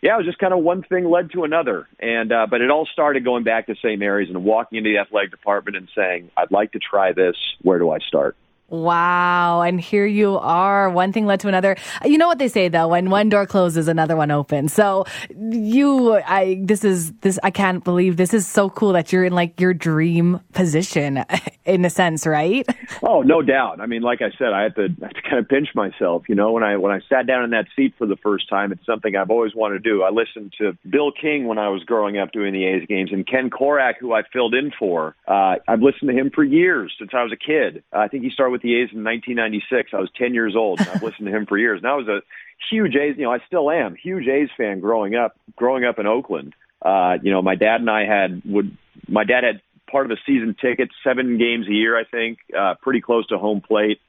yeah, 0.02 0.14
it 0.14 0.18
was 0.18 0.26
just 0.26 0.38
kind 0.38 0.52
of 0.52 0.60
one 0.60 0.82
thing 0.82 1.04
led 1.08 1.30
to 1.32 1.44
another. 1.44 1.88
And, 2.00 2.32
uh, 2.32 2.46
but 2.50 2.60
it 2.60 2.70
all 2.70 2.86
started 2.92 3.24
going 3.24 3.44
back 3.44 3.66
to 3.66 3.76
St. 3.76 3.98
Mary's 3.98 4.28
and 4.28 4.44
walking 4.44 4.78
into 4.78 4.90
the 4.90 4.98
athletic 4.98 5.30
department 5.30 5.76
and 5.76 5.88
saying, 5.94 6.30
I'd 6.36 6.50
like 6.50 6.72
to 6.72 6.80
try 6.80 7.12
this. 7.12 7.36
Where 7.62 7.78
do 7.78 7.90
I 7.90 7.98
start? 8.00 8.36
Wow. 8.68 9.60
And 9.60 9.78
here 9.78 10.06
you 10.06 10.38
are. 10.38 10.88
One 10.88 11.12
thing 11.12 11.26
led 11.26 11.40
to 11.40 11.48
another. 11.48 11.76
You 12.04 12.16
know 12.16 12.26
what 12.26 12.38
they 12.38 12.48
say 12.48 12.68
though, 12.68 12.88
when 12.88 13.10
one 13.10 13.28
door 13.28 13.46
closes, 13.46 13.86
another 13.86 14.16
one 14.16 14.30
opens. 14.30 14.72
So 14.72 15.04
you, 15.36 16.14
I, 16.14 16.58
this 16.62 16.82
is, 16.82 17.12
this, 17.20 17.38
I 17.42 17.50
can't 17.50 17.84
believe 17.84 18.16
this 18.16 18.32
is 18.32 18.46
so 18.46 18.70
cool 18.70 18.92
that 18.94 19.12
you're 19.12 19.24
in 19.24 19.34
like 19.34 19.60
your 19.60 19.74
dream 19.74 20.40
position 20.54 21.22
in 21.66 21.84
a 21.84 21.90
sense, 21.90 22.26
right? 22.26 22.66
Oh, 23.02 23.20
no 23.20 23.42
doubt. 23.42 23.80
I 23.80 23.86
mean, 23.86 24.00
like 24.00 24.22
I 24.22 24.30
said, 24.38 24.54
I 24.54 24.62
had 24.62 24.74
to, 24.76 24.88
I 25.02 25.06
had 25.06 25.16
to 25.16 25.22
kind 25.22 25.38
of 25.38 25.48
pinch 25.48 25.68
myself, 25.74 26.22
you 26.28 26.34
know, 26.34 26.52
when 26.52 26.62
I, 26.62 26.78
when 26.78 26.92
I 26.92 27.00
sat 27.10 27.26
down 27.26 27.44
in 27.44 27.50
that 27.50 27.66
seat 27.76 27.94
for 27.98 28.06
the 28.06 28.16
first 28.16 28.48
time, 28.48 28.72
it's 28.72 28.86
something 28.86 29.14
I've 29.14 29.30
always 29.30 29.54
wanted 29.54 29.84
to 29.84 29.90
do. 29.90 30.02
I 30.02 30.10
listened 30.10 30.54
to 30.58 30.78
Bill 30.88 31.12
King 31.12 31.46
when 31.46 31.58
I 31.58 31.68
was 31.68 31.84
growing 31.84 32.16
up 32.16 32.32
doing 32.32 32.54
the 32.54 32.64
A's 32.64 32.86
games 32.88 33.12
and 33.12 33.26
Ken 33.26 33.50
Korach, 33.50 33.96
who 34.00 34.14
I 34.14 34.22
filled 34.32 34.54
in 34.54 34.72
for. 34.78 35.14
Uh, 35.26 35.56
I've 35.68 35.82
listened 35.82 36.10
to 36.10 36.16
him 36.16 36.30
for 36.34 36.42
years 36.42 36.94
since 36.98 37.10
I 37.12 37.22
was 37.22 37.32
a 37.32 37.36
kid. 37.36 37.82
I 37.92 38.08
think 38.08 38.24
he 38.24 38.30
started 38.30 38.51
with 38.52 38.62
the 38.62 38.74
A's 38.74 38.90
in 38.92 39.02
1996. 39.02 39.90
I 39.92 39.96
was 39.98 40.10
10 40.16 40.34
years 40.34 40.54
old. 40.56 40.80
And 40.80 40.88
I've 40.88 41.02
listened 41.02 41.26
to 41.26 41.36
him 41.36 41.46
for 41.46 41.58
years. 41.58 41.78
And 41.78 41.86
I 41.86 41.94
was 41.94 42.08
a 42.08 42.22
huge 42.70 42.94
A's, 42.94 43.16
you 43.16 43.24
know, 43.24 43.32
I 43.32 43.38
still 43.46 43.70
am 43.70 43.96
huge 43.96 44.28
A's 44.28 44.48
fan 44.56 44.80
growing 44.80 45.14
up, 45.14 45.36
growing 45.56 45.84
up 45.84 45.98
in 45.98 46.06
Oakland. 46.06 46.54
Uh, 46.80 47.18
you 47.22 47.30
know, 47.32 47.42
my 47.42 47.54
dad 47.54 47.80
and 47.80 47.90
I 47.90 48.04
had 48.04 48.42
would 48.44 48.76
my 49.08 49.24
dad 49.24 49.44
had 49.44 49.60
part 49.90 50.06
of 50.06 50.12
a 50.12 50.20
season 50.26 50.56
ticket, 50.60 50.90
seven 51.04 51.38
games 51.38 51.68
a 51.68 51.72
year, 51.72 51.98
I 51.98 52.04
think, 52.04 52.38
uh, 52.58 52.74
pretty 52.80 53.00
close 53.00 53.26
to 53.28 53.38
home 53.38 53.60
plate. 53.60 54.00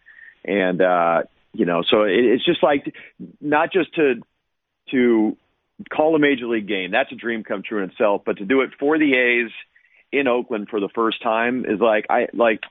And, 0.45 0.81
uh, 0.81 1.23
you 1.53 1.65
know, 1.65 1.83
so 1.87 2.03
it, 2.03 2.23
it's 2.25 2.45
just 2.45 2.63
like 2.63 2.93
not 3.41 3.71
just 3.71 3.93
to, 3.95 4.15
to 4.91 5.37
call 5.91 6.15
a 6.15 6.19
major 6.19 6.47
league 6.47 6.67
game. 6.67 6.91
That's 6.91 7.11
a 7.11 7.15
dream 7.15 7.43
come 7.43 7.63
true 7.63 7.83
in 7.83 7.89
itself, 7.89 8.21
but 8.25 8.37
to 8.37 8.45
do 8.45 8.61
it 8.61 8.71
for 8.79 8.97
the 8.97 9.13
A's 9.13 9.51
in 10.11 10.27
Oakland 10.27 10.69
for 10.69 10.79
the 10.79 10.89
first 10.93 11.21
time 11.21 11.65
is 11.65 11.79
like, 11.79 12.05
I 12.09 12.27
like, 12.33 12.61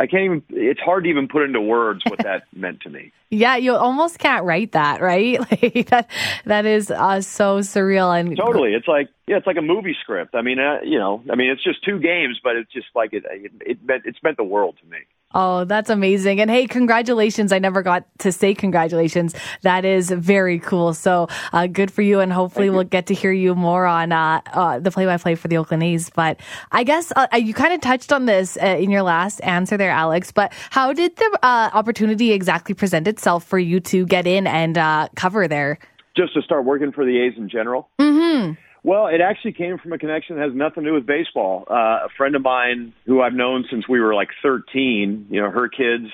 I 0.00 0.06
can't 0.06 0.24
even. 0.24 0.42
It's 0.48 0.80
hard 0.80 1.04
to 1.04 1.10
even 1.10 1.28
put 1.28 1.42
into 1.42 1.60
words 1.60 2.00
what 2.06 2.20
that 2.20 2.44
meant 2.54 2.80
to 2.82 2.90
me. 2.90 3.12
Yeah, 3.28 3.56
you 3.56 3.74
almost 3.74 4.18
can't 4.18 4.44
write 4.44 4.72
that, 4.72 5.02
right? 5.02 5.38
Like 5.50 5.88
that. 5.90 6.08
That 6.46 6.64
is 6.64 6.90
uh, 6.90 7.20
so 7.20 7.58
surreal 7.58 8.18
and 8.18 8.34
totally. 8.34 8.72
It's 8.72 8.88
like 8.88 9.08
yeah, 9.26 9.36
it's 9.36 9.46
like 9.46 9.58
a 9.58 9.62
movie 9.62 9.94
script. 10.00 10.34
I 10.34 10.40
mean, 10.40 10.58
uh, 10.58 10.78
you 10.82 10.98
know, 10.98 11.22
I 11.30 11.34
mean, 11.34 11.50
it's 11.50 11.62
just 11.62 11.84
two 11.84 11.98
games, 11.98 12.40
but 12.42 12.56
it's 12.56 12.72
just 12.72 12.86
like 12.94 13.12
it. 13.12 13.24
It, 13.30 13.52
it 13.60 13.84
meant 13.84 14.04
it's 14.06 14.22
meant 14.22 14.38
the 14.38 14.44
world 14.44 14.76
to 14.82 14.90
me. 14.90 14.98
Oh, 15.32 15.64
that's 15.64 15.90
amazing. 15.90 16.40
And 16.40 16.50
hey, 16.50 16.66
congratulations. 16.66 17.52
I 17.52 17.60
never 17.60 17.82
got 17.82 18.04
to 18.18 18.32
say 18.32 18.52
congratulations. 18.52 19.34
That 19.62 19.84
is 19.84 20.10
very 20.10 20.58
cool. 20.58 20.92
So 20.92 21.28
uh, 21.52 21.68
good 21.68 21.92
for 21.92 22.02
you. 22.02 22.18
And 22.18 22.32
hopefully 22.32 22.68
we'll 22.68 22.82
get 22.82 23.06
to 23.06 23.14
hear 23.14 23.30
you 23.30 23.54
more 23.54 23.86
on 23.86 24.10
uh, 24.10 24.40
uh, 24.52 24.80
the 24.80 24.90
play 24.90 25.06
by 25.06 25.18
play 25.18 25.36
for 25.36 25.46
the 25.46 25.58
Oakland 25.58 25.84
A's. 25.84 26.10
But 26.10 26.40
I 26.72 26.82
guess 26.82 27.12
uh, 27.14 27.28
you 27.36 27.54
kind 27.54 27.72
of 27.72 27.80
touched 27.80 28.12
on 28.12 28.26
this 28.26 28.58
uh, 28.60 28.66
in 28.66 28.90
your 28.90 29.02
last 29.02 29.40
answer 29.44 29.76
there, 29.76 29.92
Alex. 29.92 30.32
But 30.32 30.52
how 30.70 30.92
did 30.92 31.14
the 31.14 31.38
uh, 31.42 31.70
opportunity 31.72 32.32
exactly 32.32 32.74
present 32.74 33.06
itself 33.06 33.44
for 33.44 33.58
you 33.58 33.78
to 33.80 34.06
get 34.06 34.26
in 34.26 34.48
and 34.48 34.74
cover 35.14 35.46
there? 35.46 35.78
Just 36.16 36.34
to 36.34 36.42
start 36.42 36.64
working 36.64 36.90
for 36.90 37.04
the 37.04 37.20
A's 37.20 37.34
in 37.36 37.48
general. 37.48 37.88
Mm-hmm. 38.00 38.54
Well, 38.82 39.08
it 39.08 39.20
actually 39.20 39.52
came 39.52 39.78
from 39.78 39.92
a 39.92 39.98
connection 39.98 40.36
that 40.36 40.42
has 40.42 40.54
nothing 40.54 40.84
to 40.84 40.90
do 40.90 40.94
with 40.94 41.06
baseball. 41.06 41.64
Uh, 41.68 42.06
a 42.06 42.08
friend 42.16 42.34
of 42.34 42.42
mine 42.42 42.94
who 43.06 43.20
I've 43.20 43.34
known 43.34 43.64
since 43.70 43.88
we 43.88 44.00
were 44.00 44.14
like 44.14 44.28
13, 44.42 45.26
you 45.30 45.40
know, 45.40 45.50
her 45.50 45.68
kids, 45.68 46.10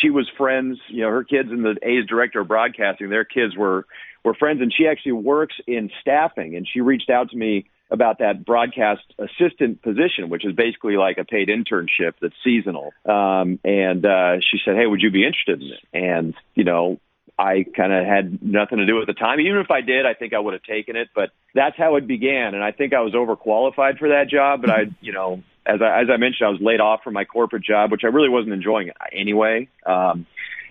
she 0.00 0.10
was 0.10 0.30
friends, 0.36 0.78
you 0.88 1.02
know, 1.02 1.10
her 1.10 1.24
kids 1.24 1.50
and 1.50 1.64
the 1.64 1.76
A's 1.82 2.06
director 2.06 2.40
of 2.40 2.48
broadcasting, 2.48 3.10
their 3.10 3.24
kids 3.24 3.56
were, 3.56 3.86
were 4.24 4.34
friends 4.34 4.62
and 4.62 4.72
she 4.72 4.86
actually 4.86 5.12
works 5.12 5.54
in 5.66 5.90
staffing 6.00 6.56
and 6.56 6.66
she 6.66 6.80
reached 6.80 7.10
out 7.10 7.30
to 7.30 7.36
me 7.36 7.66
about 7.90 8.20
that 8.20 8.46
broadcast 8.46 9.02
assistant 9.18 9.82
position, 9.82 10.30
which 10.30 10.46
is 10.46 10.54
basically 10.54 10.96
like 10.96 11.18
a 11.18 11.24
paid 11.24 11.48
internship 11.48 12.14
that's 12.22 12.34
seasonal. 12.42 12.94
Um, 13.04 13.60
and, 13.64 14.06
uh, 14.06 14.40
she 14.40 14.58
said, 14.64 14.76
Hey, 14.76 14.86
would 14.86 15.02
you 15.02 15.10
be 15.10 15.26
interested 15.26 15.60
in 15.60 15.68
it? 15.68 15.84
And, 15.92 16.34
you 16.54 16.64
know, 16.64 16.98
I 17.42 17.64
kind 17.76 17.92
of 17.92 18.06
had 18.06 18.42
nothing 18.42 18.78
to 18.78 18.86
do 18.86 18.96
with 18.96 19.06
the 19.06 19.14
time. 19.14 19.40
Even 19.40 19.58
if 19.58 19.70
I 19.70 19.80
did, 19.80 20.06
I 20.06 20.14
think 20.14 20.32
I 20.32 20.38
would 20.38 20.54
have 20.54 20.62
taken 20.62 20.94
it. 20.94 21.08
But 21.14 21.30
that's 21.54 21.76
how 21.76 21.96
it 21.96 22.06
began, 22.06 22.54
and 22.54 22.62
I 22.62 22.70
think 22.70 22.92
I 22.92 23.00
was 23.00 23.14
overqualified 23.14 23.98
for 23.98 24.10
that 24.10 24.28
job. 24.30 24.60
But 24.60 24.70
I, 24.70 24.82
you 25.00 25.12
know, 25.12 25.42
as 25.66 25.80
I 25.82 26.02
as 26.02 26.08
I 26.12 26.16
mentioned, 26.16 26.46
I 26.46 26.50
was 26.50 26.60
laid 26.60 26.80
off 26.80 27.02
from 27.02 27.14
my 27.14 27.24
corporate 27.24 27.64
job, 27.64 27.90
which 27.90 28.02
I 28.04 28.08
really 28.08 28.28
wasn't 28.28 28.52
enjoying 28.52 28.90
anyway. 29.12 29.68
Um, 29.84 30.26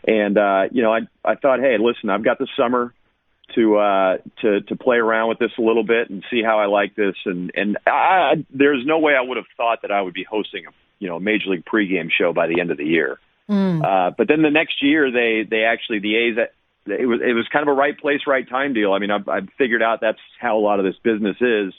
and 0.07 0.37
uh, 0.37 0.63
you 0.71 0.81
know, 0.81 0.93
I 0.93 1.01
I 1.25 1.35
thought, 1.35 1.59
hey, 1.59 1.77
listen, 1.77 2.09
I've 2.09 2.23
got 2.23 2.39
the 2.39 2.47
summer 2.57 2.93
to 3.55 3.77
uh, 3.77 4.17
to 4.41 4.61
to 4.61 4.75
play 4.75 4.97
around 4.97 5.29
with 5.29 5.39
this 5.39 5.51
a 5.57 5.61
little 5.61 5.83
bit 5.83 6.09
and 6.09 6.23
see 6.31 6.41
how 6.41 6.59
I 6.59 6.67
like 6.67 6.95
this. 6.95 7.15
And 7.25 7.51
and 7.53 7.77
I, 7.85 8.45
there's 8.49 8.85
no 8.85 8.99
way 8.99 9.13
I 9.13 9.21
would 9.21 9.37
have 9.37 9.45
thought 9.57 9.81
that 9.81 9.91
I 9.91 10.01
would 10.01 10.13
be 10.13 10.23
hosting 10.23 10.67
a 10.67 10.69
you 10.99 11.09
know 11.09 11.19
major 11.19 11.49
league 11.49 11.65
pregame 11.65 12.09
show 12.09 12.31
by 12.31 12.47
the 12.47 12.61
end 12.61 12.71
of 12.71 12.77
the 12.77 12.85
year. 12.85 13.19
Mm. 13.49 13.83
Uh, 13.83 14.11
but 14.17 14.27
then 14.27 14.41
the 14.41 14.49
next 14.49 14.81
year, 14.81 15.11
they 15.11 15.45
they 15.47 15.63
actually 15.63 15.99
the 15.99 16.15
A's 16.15 16.37
it 16.85 17.05
was 17.05 17.19
it 17.21 17.33
was 17.33 17.47
kind 17.51 17.67
of 17.67 17.71
a 17.71 17.77
right 17.77 17.97
place, 17.97 18.21
right 18.27 18.47
time 18.47 18.73
deal. 18.73 18.93
I 18.93 18.99
mean, 18.99 19.11
I've, 19.11 19.27
I've 19.27 19.49
figured 19.57 19.83
out 19.83 20.01
that's 20.01 20.19
how 20.39 20.57
a 20.57 20.61
lot 20.61 20.79
of 20.79 20.85
this 20.85 20.95
business 21.03 21.37
is. 21.39 21.73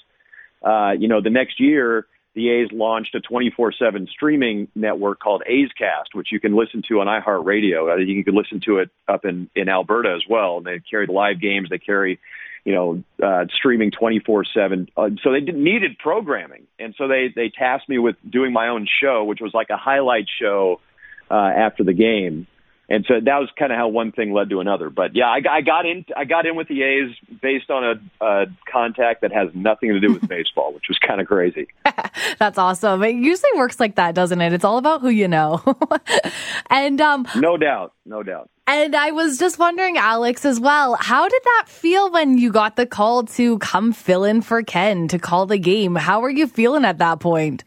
Uh, 0.62 0.92
you 0.92 1.08
know, 1.08 1.20
the 1.20 1.30
next 1.30 1.60
year 1.60 2.06
the 2.34 2.48
A's 2.50 2.68
launched 2.72 3.14
a 3.14 3.20
24/7 3.20 4.08
streaming 4.08 4.68
network 4.74 5.20
called 5.20 5.42
A's 5.46 5.70
Cast, 5.76 6.14
which 6.14 6.32
you 6.32 6.40
can 6.40 6.54
listen 6.54 6.82
to 6.88 7.00
on 7.00 7.06
iHeartRadio. 7.06 8.06
You 8.06 8.24
can 8.24 8.34
listen 8.34 8.60
to 8.66 8.78
it 8.78 8.90
up 9.06 9.24
in 9.24 9.50
in 9.54 9.68
Alberta 9.68 10.14
as 10.16 10.22
well. 10.28 10.58
And 10.58 10.66
they 10.66 10.78
carry 10.78 11.06
the 11.06 11.12
live 11.12 11.40
games. 11.40 11.68
They 11.68 11.78
carry, 11.78 12.18
you 12.64 12.74
know, 12.74 13.04
uh, 13.22 13.46
streaming 13.52 13.90
24/7. 13.90 14.88
Uh, 14.96 15.10
so 15.22 15.32
they 15.32 15.40
needed 15.40 15.98
programming, 15.98 16.66
and 16.78 16.94
so 16.96 17.06
they 17.06 17.28
they 17.34 17.50
tasked 17.50 17.88
me 17.88 17.98
with 17.98 18.16
doing 18.28 18.52
my 18.52 18.68
own 18.68 18.86
show, 19.02 19.24
which 19.24 19.40
was 19.40 19.52
like 19.52 19.68
a 19.70 19.76
highlight 19.76 20.26
show 20.40 20.80
uh, 21.30 21.34
after 21.34 21.84
the 21.84 21.92
game 21.92 22.46
and 22.88 23.04
so 23.06 23.14
that 23.14 23.38
was 23.38 23.48
kind 23.58 23.72
of 23.72 23.78
how 23.78 23.88
one 23.88 24.12
thing 24.12 24.32
led 24.32 24.50
to 24.50 24.60
another. 24.60 24.90
But 24.90 25.14
yeah, 25.14 25.26
I, 25.26 25.40
I 25.48 25.60
got 25.60 25.86
in. 25.86 26.04
I 26.16 26.24
got 26.24 26.46
in 26.46 26.56
with 26.56 26.68
the 26.68 26.82
A's 26.82 27.10
based 27.40 27.70
on 27.70 27.84
a, 28.20 28.24
a 28.24 28.46
contact 28.70 29.22
that 29.22 29.32
has 29.32 29.48
nothing 29.54 29.90
to 29.90 30.00
do 30.00 30.12
with 30.12 30.28
baseball, 30.28 30.74
which 30.74 30.84
was 30.88 30.98
kind 30.98 31.20
of 31.20 31.26
crazy. 31.26 31.68
That's 32.38 32.58
awesome. 32.58 33.02
It 33.02 33.14
usually 33.14 33.50
works 33.56 33.78
like 33.78 33.94
that, 33.96 34.14
doesn't 34.14 34.40
it? 34.40 34.52
It's 34.52 34.64
all 34.64 34.78
about 34.78 35.00
who 35.00 35.08
you 35.08 35.28
know. 35.28 35.62
and 36.70 37.00
um, 37.00 37.26
no 37.36 37.56
doubt, 37.56 37.94
no 38.04 38.22
doubt. 38.22 38.50
And 38.66 38.94
I 38.94 39.10
was 39.10 39.38
just 39.38 39.58
wondering, 39.58 39.96
Alex, 39.96 40.44
as 40.44 40.60
well, 40.60 40.96
how 41.00 41.28
did 41.28 41.42
that 41.42 41.64
feel 41.68 42.10
when 42.10 42.38
you 42.38 42.52
got 42.52 42.76
the 42.76 42.86
call 42.86 43.24
to 43.24 43.58
come 43.58 43.92
fill 43.92 44.24
in 44.24 44.40
for 44.40 44.62
Ken 44.62 45.08
to 45.08 45.18
call 45.18 45.46
the 45.46 45.58
game? 45.58 45.94
How 45.94 46.20
were 46.20 46.30
you 46.30 46.46
feeling 46.46 46.84
at 46.84 46.98
that 46.98 47.20
point? 47.20 47.64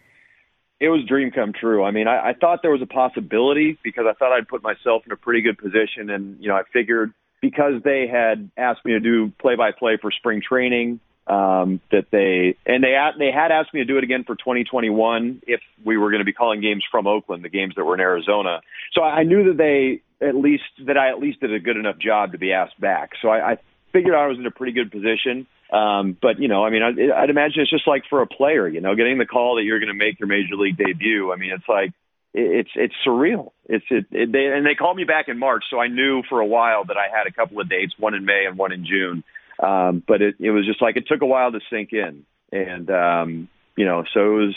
It 0.80 0.90
was 0.90 1.06
dream 1.08 1.32
come 1.32 1.54
true. 1.54 1.84
I 1.84 1.92
mean, 1.92 2.08
I, 2.08 2.30
I 2.30 2.34
thought 2.34 2.62
there 2.62 2.72
was 2.72 2.82
a 2.82 2.88
possibility 2.88 3.78
because 3.84 4.06
I 4.10 4.14
thought 4.14 4.34
I'd 4.34 4.48
put 4.48 4.62
myself 4.64 5.04
in 5.06 5.12
a 5.12 5.16
pretty 5.16 5.42
good 5.42 5.58
position, 5.58 6.10
and 6.10 6.42
you 6.42 6.50
know, 6.50 6.56
I 6.56 6.64
figured 6.74 7.14
because 7.42 7.82
they 7.84 8.08
had 8.08 8.50
asked 8.58 8.84
me 8.86 8.94
to 8.94 9.00
do 9.00 9.32
play 9.40 9.56
by 9.56 9.72
play 9.72 9.98
for 10.02 10.12
spring 10.12 10.42
training, 10.42 11.00
um, 11.28 11.80
that 11.92 12.08
they 12.12 12.56
and 12.66 12.84
they 12.84 12.96
they 13.18 13.32
had 13.32 13.52
asked 13.52 13.74
me 13.74 13.80
to 13.80 13.86
do 13.86 13.98
it 13.98 14.04
again 14.04 14.24
for 14.26 14.36
2021 14.36 15.42
if 15.48 15.62
we 15.84 15.98
were 15.98 16.12
going 16.12 16.20
to 16.20 16.26
be 16.26 16.34
calling 16.34 16.62
games 16.62 16.84
from 16.90 17.08
Oakland, 17.08 17.44
the 17.44 17.50
games 17.50 17.74
that 17.76 17.86
were 17.86 17.96
in 17.96 18.00
Arizona. 18.00 18.62
So 18.94 19.02
I 19.02 19.24
knew 19.24 19.46
that 19.46 19.58
they 19.58 20.02
at 20.26 20.36
least 20.36 20.64
that 20.86 20.98
I 20.98 21.10
at 21.10 21.20
least 21.20 21.40
did 21.40 21.54
a 21.54 21.60
good 21.60 21.78
enough 21.78 21.98
job 21.98 22.34
to 22.34 22.38
be 22.38 22.54
asked 22.54 22.80
back. 22.80 23.12
So 23.22 23.30
I, 23.30 23.54
I 23.54 23.58
figured 23.92 24.14
I 24.14 24.28
was 24.28 24.38
in 24.38 24.46
a 24.46 24.52
pretty 24.52 24.74
good 24.74 24.92
position. 24.92 25.48
Um, 25.72 26.18
but 26.22 26.40
you 26.40 26.48
know, 26.48 26.64
I 26.64 26.70
mean, 26.70 26.84
I, 26.84 27.22
I'd 27.22 27.30
imagine 27.30 27.62
it's 27.62 27.72
just 27.72 27.88
like 27.88 28.04
for 28.10 28.22
a 28.22 28.28
player, 28.28 28.68
you 28.68 28.82
know, 28.82 28.96
getting 28.96 29.18
the 29.18 29.26
call 29.26 29.56
that 29.56 29.64
you're 29.64 29.80
going 29.80 29.88
to 29.88 29.94
make 29.94 30.20
your 30.20 30.28
major 30.28 30.56
league 30.56 30.78
debut. 30.78 31.32
I 31.32 31.38
mean, 31.38 31.52
it's 31.52 31.68
like 31.68 31.92
it's 32.34 32.70
it's 32.76 32.94
surreal. 33.06 33.52
It's 33.66 33.86
it, 33.90 34.06
it 34.12 34.32
they 34.32 34.46
and 34.46 34.66
they 34.66 34.76
called 34.76 34.98
me 34.98 35.06
back 35.06 35.28
in 35.28 35.40
March, 35.40 35.64
so 35.70 35.80
I 35.80 35.88
knew 35.88 36.22
for 36.30 36.40
a 36.40 36.46
while 36.46 36.86
that 36.86 36.98
I 36.98 37.16
had 37.16 37.28
a 37.28 37.32
couple 37.32 37.60
of 37.60 37.70
dates, 37.70 37.94
one 37.98 38.14
in 38.14 38.26
May 38.26 38.46
and 38.46 38.58
one 38.58 38.72
in 38.72 38.86
June. 38.86 39.24
Um, 39.60 40.04
but 40.06 40.22
it 40.22 40.36
it 40.40 40.52
was 40.52 40.66
just 40.66 40.82
like 40.82 40.98
it 40.98 41.08
took 41.08 41.22
a 41.22 41.26
while 41.26 41.52
to 41.52 41.60
sink 41.70 41.94
in, 41.94 42.26
and 42.52 42.90
um, 42.90 43.50
you 43.76 43.86
know, 43.86 44.04
so 44.14 44.20
it 44.20 44.46
was. 44.46 44.56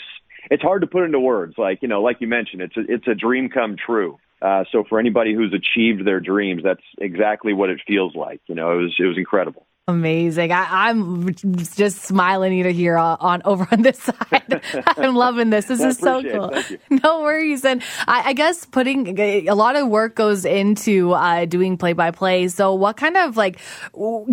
It's 0.49 0.63
hard 0.63 0.81
to 0.81 0.87
put 0.87 1.03
into 1.03 1.19
words, 1.19 1.55
like 1.57 1.81
you 1.81 1.89
know, 1.89 2.01
like 2.01 2.21
you 2.21 2.27
mentioned, 2.27 2.61
it's 2.61 2.77
a, 2.77 2.81
it's 2.87 3.07
a 3.07 3.13
dream 3.13 3.49
come 3.49 3.75
true. 3.75 4.17
Uh, 4.41 4.63
so 4.71 4.85
for 4.87 4.97
anybody 4.97 5.33
who's 5.33 5.53
achieved 5.53 6.07
their 6.07 6.21
dreams, 6.21 6.63
that's 6.63 6.81
exactly 6.97 7.51
what 7.51 7.69
it 7.69 7.81
feels 7.85 8.15
like. 8.15 8.39
You 8.47 8.55
know, 8.55 8.71
it 8.71 8.81
was 8.81 8.95
it 8.97 9.03
was 9.03 9.17
incredible. 9.17 9.65
Amazing. 9.89 10.51
I, 10.51 10.91
am 10.91 11.33
just 11.33 12.03
smiling 12.03 12.53
ear 12.53 12.65
to 12.65 12.71
hear 12.71 12.95
on, 12.95 13.17
on, 13.19 13.41
over 13.43 13.67
on 13.71 13.81
this 13.81 13.97
side. 14.03 14.61
I'm 14.85 15.15
loving 15.15 15.49
this. 15.49 15.65
This 15.65 15.81
is 15.81 15.97
so 15.97 16.21
cool. 16.21 16.51
No 17.03 17.21
worries. 17.21 17.65
And 17.65 17.81
I, 18.07 18.29
I, 18.29 18.33
guess 18.33 18.65
putting 18.65 19.19
a 19.19 19.53
lot 19.53 19.75
of 19.75 19.87
work 19.87 20.13
goes 20.13 20.45
into 20.45 21.13
uh, 21.13 21.45
doing 21.45 21.75
play 21.75 21.93
by 21.93 22.11
play. 22.11 22.49
So 22.49 22.75
what 22.75 22.97
kind 22.97 23.17
of 23.17 23.35
like 23.35 23.59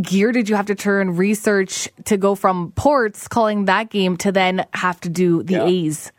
gear 0.02 0.30
did 0.30 0.50
you 0.50 0.56
have 0.56 0.66
to 0.66 0.74
turn 0.74 1.16
research 1.16 1.88
to 2.04 2.18
go 2.18 2.34
from 2.34 2.72
ports 2.72 3.26
calling 3.26 3.64
that 3.64 3.88
game 3.88 4.18
to 4.18 4.32
then 4.32 4.66
have 4.74 5.00
to 5.02 5.08
do 5.08 5.42
the 5.42 5.54
yeah. 5.54 5.64
A's? 5.64 6.12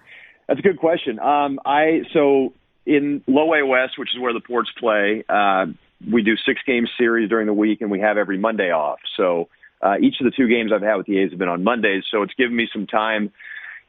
That's 0.48 0.60
a 0.60 0.64
good 0.64 0.80
question. 0.80 1.20
Um, 1.20 1.60
I 1.64 2.02
so 2.12 2.54
in 2.88 3.22
Low 3.28 3.54
A 3.54 3.64
West, 3.64 4.00
which 4.00 4.10
is 4.16 4.20
where 4.20 4.34
the 4.34 4.40
ports 4.40 4.72
play. 4.80 5.24
Uh, 5.30 5.68
we 6.06 6.22
do 6.22 6.36
six 6.46 6.62
game 6.66 6.88
series 6.98 7.30
during 7.30 7.48
the 7.48 7.54
week, 7.54 7.82
and 7.82 7.90
we 7.90 8.00
have 8.00 8.18
every 8.18 8.38
Monday 8.38 8.72
off. 8.72 9.00
So 9.16 9.50
uh, 9.82 9.96
each 10.02 10.16
of 10.20 10.26
the 10.26 10.32
two 10.32 10.48
games 10.48 10.72
I've 10.74 10.82
had 10.82 10.96
with 10.96 11.08
the 11.08 11.20
A's 11.20 11.32
have 11.32 11.40
been 11.40 11.50
on 11.50 11.64
Mondays. 11.64 12.04
So 12.12 12.24
it's 12.24 12.34
given 12.34 12.56
me 12.56 12.68
some 12.72 12.88
time. 12.88 13.32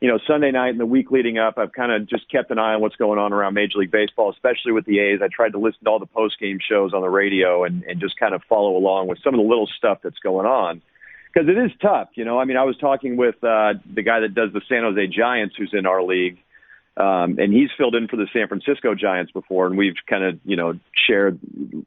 You 0.00 0.08
know, 0.08 0.18
Sunday 0.28 0.52
night 0.52 0.68
and 0.68 0.78
the 0.78 0.86
week 0.86 1.10
leading 1.10 1.38
up, 1.38 1.58
I've 1.58 1.72
kind 1.72 1.90
of 1.90 2.08
just 2.08 2.30
kept 2.30 2.52
an 2.52 2.58
eye 2.58 2.74
on 2.74 2.80
what's 2.80 2.94
going 2.94 3.18
on 3.18 3.32
around 3.32 3.54
Major 3.54 3.78
League 3.78 3.90
Baseball, 3.90 4.30
especially 4.30 4.70
with 4.70 4.84
the 4.84 5.00
A's. 5.00 5.20
I 5.22 5.26
tried 5.26 5.52
to 5.52 5.58
listen 5.58 5.80
to 5.84 5.90
all 5.90 5.98
the 5.98 6.06
post 6.06 6.38
game 6.38 6.58
shows 6.66 6.94
on 6.94 7.02
the 7.02 7.08
radio 7.08 7.64
and, 7.64 7.82
and 7.82 8.00
just 8.00 8.16
kind 8.16 8.32
of 8.32 8.42
follow 8.48 8.76
along 8.76 9.08
with 9.08 9.18
some 9.24 9.34
of 9.34 9.40
the 9.40 9.46
little 9.46 9.66
stuff 9.76 9.98
that's 10.02 10.18
going 10.20 10.46
on. 10.46 10.82
Because 11.34 11.48
it 11.48 11.58
is 11.58 11.72
tough, 11.82 12.10
you 12.14 12.24
know. 12.24 12.38
I 12.38 12.44
mean, 12.44 12.56
I 12.56 12.62
was 12.62 12.76
talking 12.78 13.16
with 13.16 13.42
uh, 13.42 13.74
the 13.92 14.02
guy 14.02 14.20
that 14.20 14.34
does 14.34 14.52
the 14.52 14.62
San 14.68 14.82
Jose 14.82 15.08
Giants, 15.08 15.56
who's 15.58 15.72
in 15.72 15.84
our 15.84 16.02
league, 16.02 16.38
um, 16.98 17.38
and 17.38 17.52
he's 17.52 17.70
filled 17.78 17.94
in 17.94 18.08
for 18.08 18.16
the 18.16 18.26
San 18.32 18.48
Francisco 18.48 18.94
Giants 18.94 19.30
before, 19.30 19.68
and 19.68 19.78
we've 19.78 19.94
kind 20.10 20.24
of, 20.24 20.40
you 20.44 20.56
know, 20.56 20.74
shared 21.08 21.38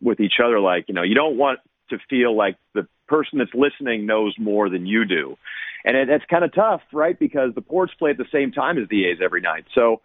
with 0.01 0.21
each 0.21 0.39
other 0.43 0.59
like, 0.59 0.85
you 0.87 0.95
know, 0.95 1.03
you 1.03 1.15
don't 1.15 1.37
want 1.37 1.59
to 1.89 1.97
feel 2.09 2.35
like 2.35 2.55
the 2.73 2.87
person 3.07 3.39
that's 3.39 3.53
listening 3.53 4.05
knows 4.05 4.33
more 4.39 4.69
than 4.69 4.85
you 4.85 5.03
do. 5.03 5.37
And 5.83 5.97
it, 5.97 6.09
it's 6.09 6.23
kind 6.29 6.45
of 6.45 6.53
tough, 6.55 6.81
right? 6.93 7.19
Because 7.19 7.53
the 7.53 7.61
ports 7.61 7.93
play 7.99 8.11
at 8.11 8.17
the 8.17 8.25
same 8.31 8.53
time 8.53 8.77
as 8.77 8.87
the 8.87 9.05
A's 9.07 9.17
every 9.21 9.41
night. 9.41 9.65
So, 9.75 10.01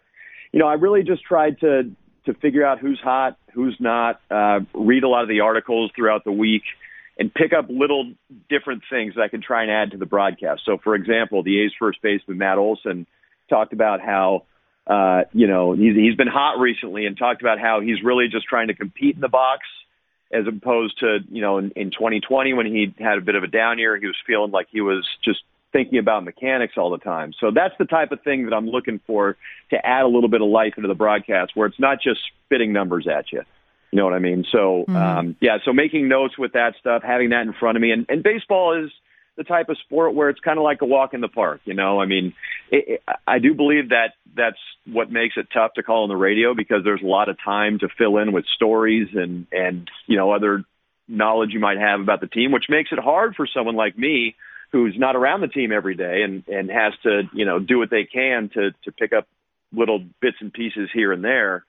you 0.51 0.59
know, 0.59 0.67
I 0.67 0.75
really 0.75 1.05
just 1.05 1.23
tried 1.23 1.61
to 1.61 1.91
to 2.25 2.35
figure 2.35 2.67
out 2.67 2.81
who's 2.81 2.99
hot, 2.99 3.39
who's 3.55 3.77
not, 3.79 4.21
uh, 4.33 4.59
read 4.75 5.05
a 5.05 5.09
lot 5.09 5.23
of 5.23 5.29
the 5.29 5.39
articles 5.39 5.93
throughout 5.95 6.25
the 6.25 6.33
week, 6.33 6.65
and 7.17 7.33
pick 7.33 7.53
up 7.53 7.67
little 7.69 8.13
different 8.49 8.83
things 8.91 9.15
that 9.15 9.23
I 9.23 9.29
can 9.29 9.41
try 9.41 9.63
and 9.63 9.71
add 9.71 9.93
to 9.93 9.97
the 9.97 10.07
broadcast. 10.07 10.63
So, 10.67 10.77
for 10.83 10.97
example, 10.97 11.45
the 11.45 11.61
A's 11.61 11.71
first 11.79 12.03
baseman 12.03 12.39
Matt 12.39 12.59
Olson 12.59 13.07
talked 13.49 13.73
about 13.73 14.01
how 14.01 14.43
uh, 14.87 15.23
you 15.33 15.47
know, 15.47 15.73
he's, 15.73 15.97
he's 15.97 16.15
been 16.15 16.29
hot 16.29 16.59
recently 16.59 17.07
and 17.07 17.19
talked 17.19 17.41
about 17.41 17.59
how 17.59 17.81
he's 17.81 18.03
really 18.03 18.29
just 18.29 18.47
trying 18.47 18.69
to 18.69 18.75
compete 18.75 19.17
in 19.17 19.21
the 19.21 19.29
box 19.29 19.67
as 20.33 20.47
opposed 20.47 20.99
to, 21.01 21.19
you 21.31 21.41
know, 21.41 21.59
in, 21.59 21.71
in 21.77 21.91
2020 21.91 22.53
when 22.55 22.67
he 22.67 22.95
had 22.99 23.19
a 23.19 23.21
bit 23.21 23.35
of 23.35 23.43
a 23.43 23.49
down 23.49 23.79
year, 23.79 23.97
he 23.97 24.07
was 24.07 24.17
feeling 24.27 24.51
like 24.51 24.69
he 24.71 24.81
was 24.81 25.07
just 25.25 25.41
thinking 25.73 25.99
about 25.99 26.25
mechanics 26.25 26.75
all 26.77 26.91
the 26.91 26.99
time. 26.99 27.33
So 27.39 27.51
that's 27.51 27.75
the 27.79 27.85
type 27.85 28.13
of 28.13 28.23
thing 28.23 28.45
that 28.47 28.55
I'm 28.55 28.69
looking 28.69 29.01
for 29.07 29.37
to 29.71 29.87
add 29.87 30.05
a 30.05 30.09
little 30.09 30.29
bit 30.29 30.41
of 30.41 30.49
life 30.49 30.75
into 30.77 30.89
the 30.89 30.95
broadcast 30.95 31.53
where 31.55 31.67
it's 31.67 31.79
not 31.79 32.01
just 32.01 32.21
spitting 32.45 32.73
numbers 32.73 33.07
at 33.07 33.33
you. 33.33 33.43
You 33.93 33.99
know 33.99 34.05
what 34.05 34.15
I 34.15 34.19
mean? 34.19 34.45
So, 34.51 34.85
mm-hmm. 34.89 34.97
um, 34.97 35.37
yeah, 35.41 35.59
so 35.65 35.73
making 35.73 36.09
notes 36.09 36.39
with 36.39 36.53
that 36.53 36.75
stuff, 36.81 37.03
having 37.03 37.31
that 37.31 37.43
in 37.43 37.53
front 37.53 37.77
of 37.77 37.83
me 37.83 37.91
and, 37.91 38.07
and 38.09 38.23
baseball 38.23 38.85
is, 38.85 38.91
the 39.37 39.45
type 39.45 39.69
of 39.69 39.79
sport 39.79 40.15
where 40.15 40.29
it's 40.31 40.41
kind 40.41 40.59
of 40.59 40.65
like 40.65 40.83
a 40.83 40.87
walk 40.87 41.15
in 41.15 41.21
the 41.21 41.29
park. 41.29 41.61
You 41.65 41.75
know, 41.75 42.01
I 42.01 42.07
mean, 42.07 42.35
it, 42.71 42.85
it, 42.89 43.17
I 43.27 43.39
do 43.39 43.55
believe 43.55 43.91
that 43.91 44.15
that's 44.35 44.59
what 44.87 45.11
makes 45.11 45.35
it 45.37 45.49
tough 45.53 45.75
to 45.75 45.83
call 45.83 46.05
on 46.05 46.09
the 46.09 46.17
radio 46.17 46.55
because 46.55 46.85
there's 46.85 47.03
a 47.03 47.07
lot 47.07 47.29
of 47.29 47.37
time 47.43 47.79
to 47.81 47.89
fill 47.97 48.19
in 48.19 48.33
with 48.33 48.45
stories 48.55 49.09
and 49.15 49.47
and 49.53 49.91
you 50.07 50.17
know 50.17 50.33
other 50.33 50.65
knowledge 51.09 51.51
you 51.53 51.61
might 51.61 51.79
have 51.79 52.01
about 52.01 52.21
the 52.21 52.27
team, 52.27 52.51
which 52.53 52.67
makes 52.69 52.91
it 52.93 52.99
hard 52.99 53.35
for 53.37 53.47
someone 53.47 53.77
like 53.77 53.97
me 53.97 54.35
who's 54.73 54.95
not 54.99 55.17
around 55.17 55.41
the 55.41 55.49
team 55.49 55.73
every 55.73 55.95
day 55.95 56.23
and 56.23 56.47
and 56.49 56.71
has 56.71 56.93
to 57.03 57.23
you 57.33 57.45
know 57.45 57.59
do 57.59 57.79
what 57.79 57.91
they 57.91 58.05
can 58.05 58.49
to 58.55 58.73
to 58.85 58.93
pick 58.93 59.13
up 59.13 59.27
little 59.73 60.05
bits 60.21 60.37
and 60.41 60.53
pieces 60.53 60.89
here 60.93 61.13
and 61.13 61.25
there. 61.25 61.65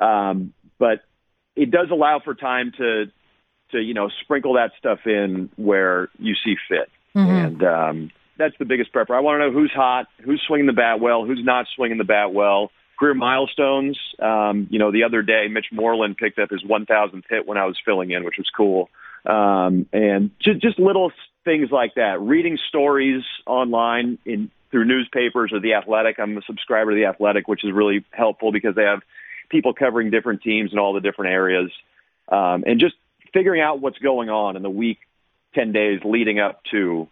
Um, 0.00 0.52
but 0.78 1.04
it 1.54 1.70
does 1.70 1.88
allow 1.90 2.20
for 2.20 2.34
time 2.34 2.72
to 2.78 3.06
to 3.72 3.80
you 3.80 3.94
know 3.94 4.10
sprinkle 4.22 4.54
that 4.54 4.72
stuff 4.78 5.00
in 5.06 5.50
where 5.56 6.08
you 6.18 6.34
see 6.44 6.56
fit. 6.68 6.90
Mm-hmm. 7.16 7.30
And 7.30 7.62
um, 7.64 8.10
that's 8.36 8.54
the 8.58 8.64
biggest 8.64 8.92
prepper. 8.92 9.16
I 9.16 9.20
want 9.20 9.40
to 9.40 9.46
know 9.46 9.52
who's 9.52 9.72
hot, 9.74 10.06
who's 10.22 10.42
swinging 10.46 10.66
the 10.66 10.72
bat 10.72 11.00
well, 11.00 11.24
who's 11.24 11.42
not 11.42 11.66
swinging 11.74 11.98
the 11.98 12.04
bat 12.04 12.32
well. 12.32 12.70
Career 12.98 13.14
milestones. 13.14 13.98
Um, 14.20 14.68
you 14.70 14.78
know, 14.78 14.92
the 14.92 15.04
other 15.04 15.22
day, 15.22 15.48
Mitch 15.50 15.66
Moreland 15.72 16.16
picked 16.16 16.38
up 16.38 16.50
his 16.50 16.62
1,000th 16.62 17.24
hit 17.28 17.46
when 17.46 17.58
I 17.58 17.66
was 17.66 17.76
filling 17.84 18.10
in, 18.10 18.24
which 18.24 18.36
was 18.38 18.48
cool. 18.54 18.88
Um, 19.24 19.86
and 19.92 20.30
just, 20.40 20.60
just 20.60 20.78
little 20.78 21.10
things 21.44 21.70
like 21.70 21.94
that. 21.96 22.20
Reading 22.20 22.58
stories 22.68 23.22
online 23.46 24.18
in 24.24 24.50
through 24.70 24.84
newspapers 24.84 25.52
or 25.52 25.60
the 25.60 25.74
Athletic. 25.74 26.18
I'm 26.18 26.36
a 26.36 26.42
subscriber 26.42 26.90
to 26.90 26.96
the 26.96 27.06
Athletic, 27.06 27.48
which 27.48 27.64
is 27.64 27.72
really 27.72 28.04
helpful 28.10 28.50
because 28.52 28.74
they 28.74 28.82
have 28.82 29.00
people 29.48 29.72
covering 29.72 30.10
different 30.10 30.42
teams 30.42 30.72
in 30.72 30.78
all 30.78 30.92
the 30.92 31.00
different 31.00 31.32
areas. 31.32 31.70
Um, 32.28 32.64
and 32.66 32.80
just 32.80 32.94
figuring 33.32 33.60
out 33.60 33.80
what's 33.80 33.98
going 33.98 34.28
on 34.28 34.56
in 34.56 34.62
the 34.62 34.70
week 34.70 34.98
10 35.56 35.72
days 35.72 36.00
leading 36.04 36.38
up 36.38 36.62
to 36.70 37.08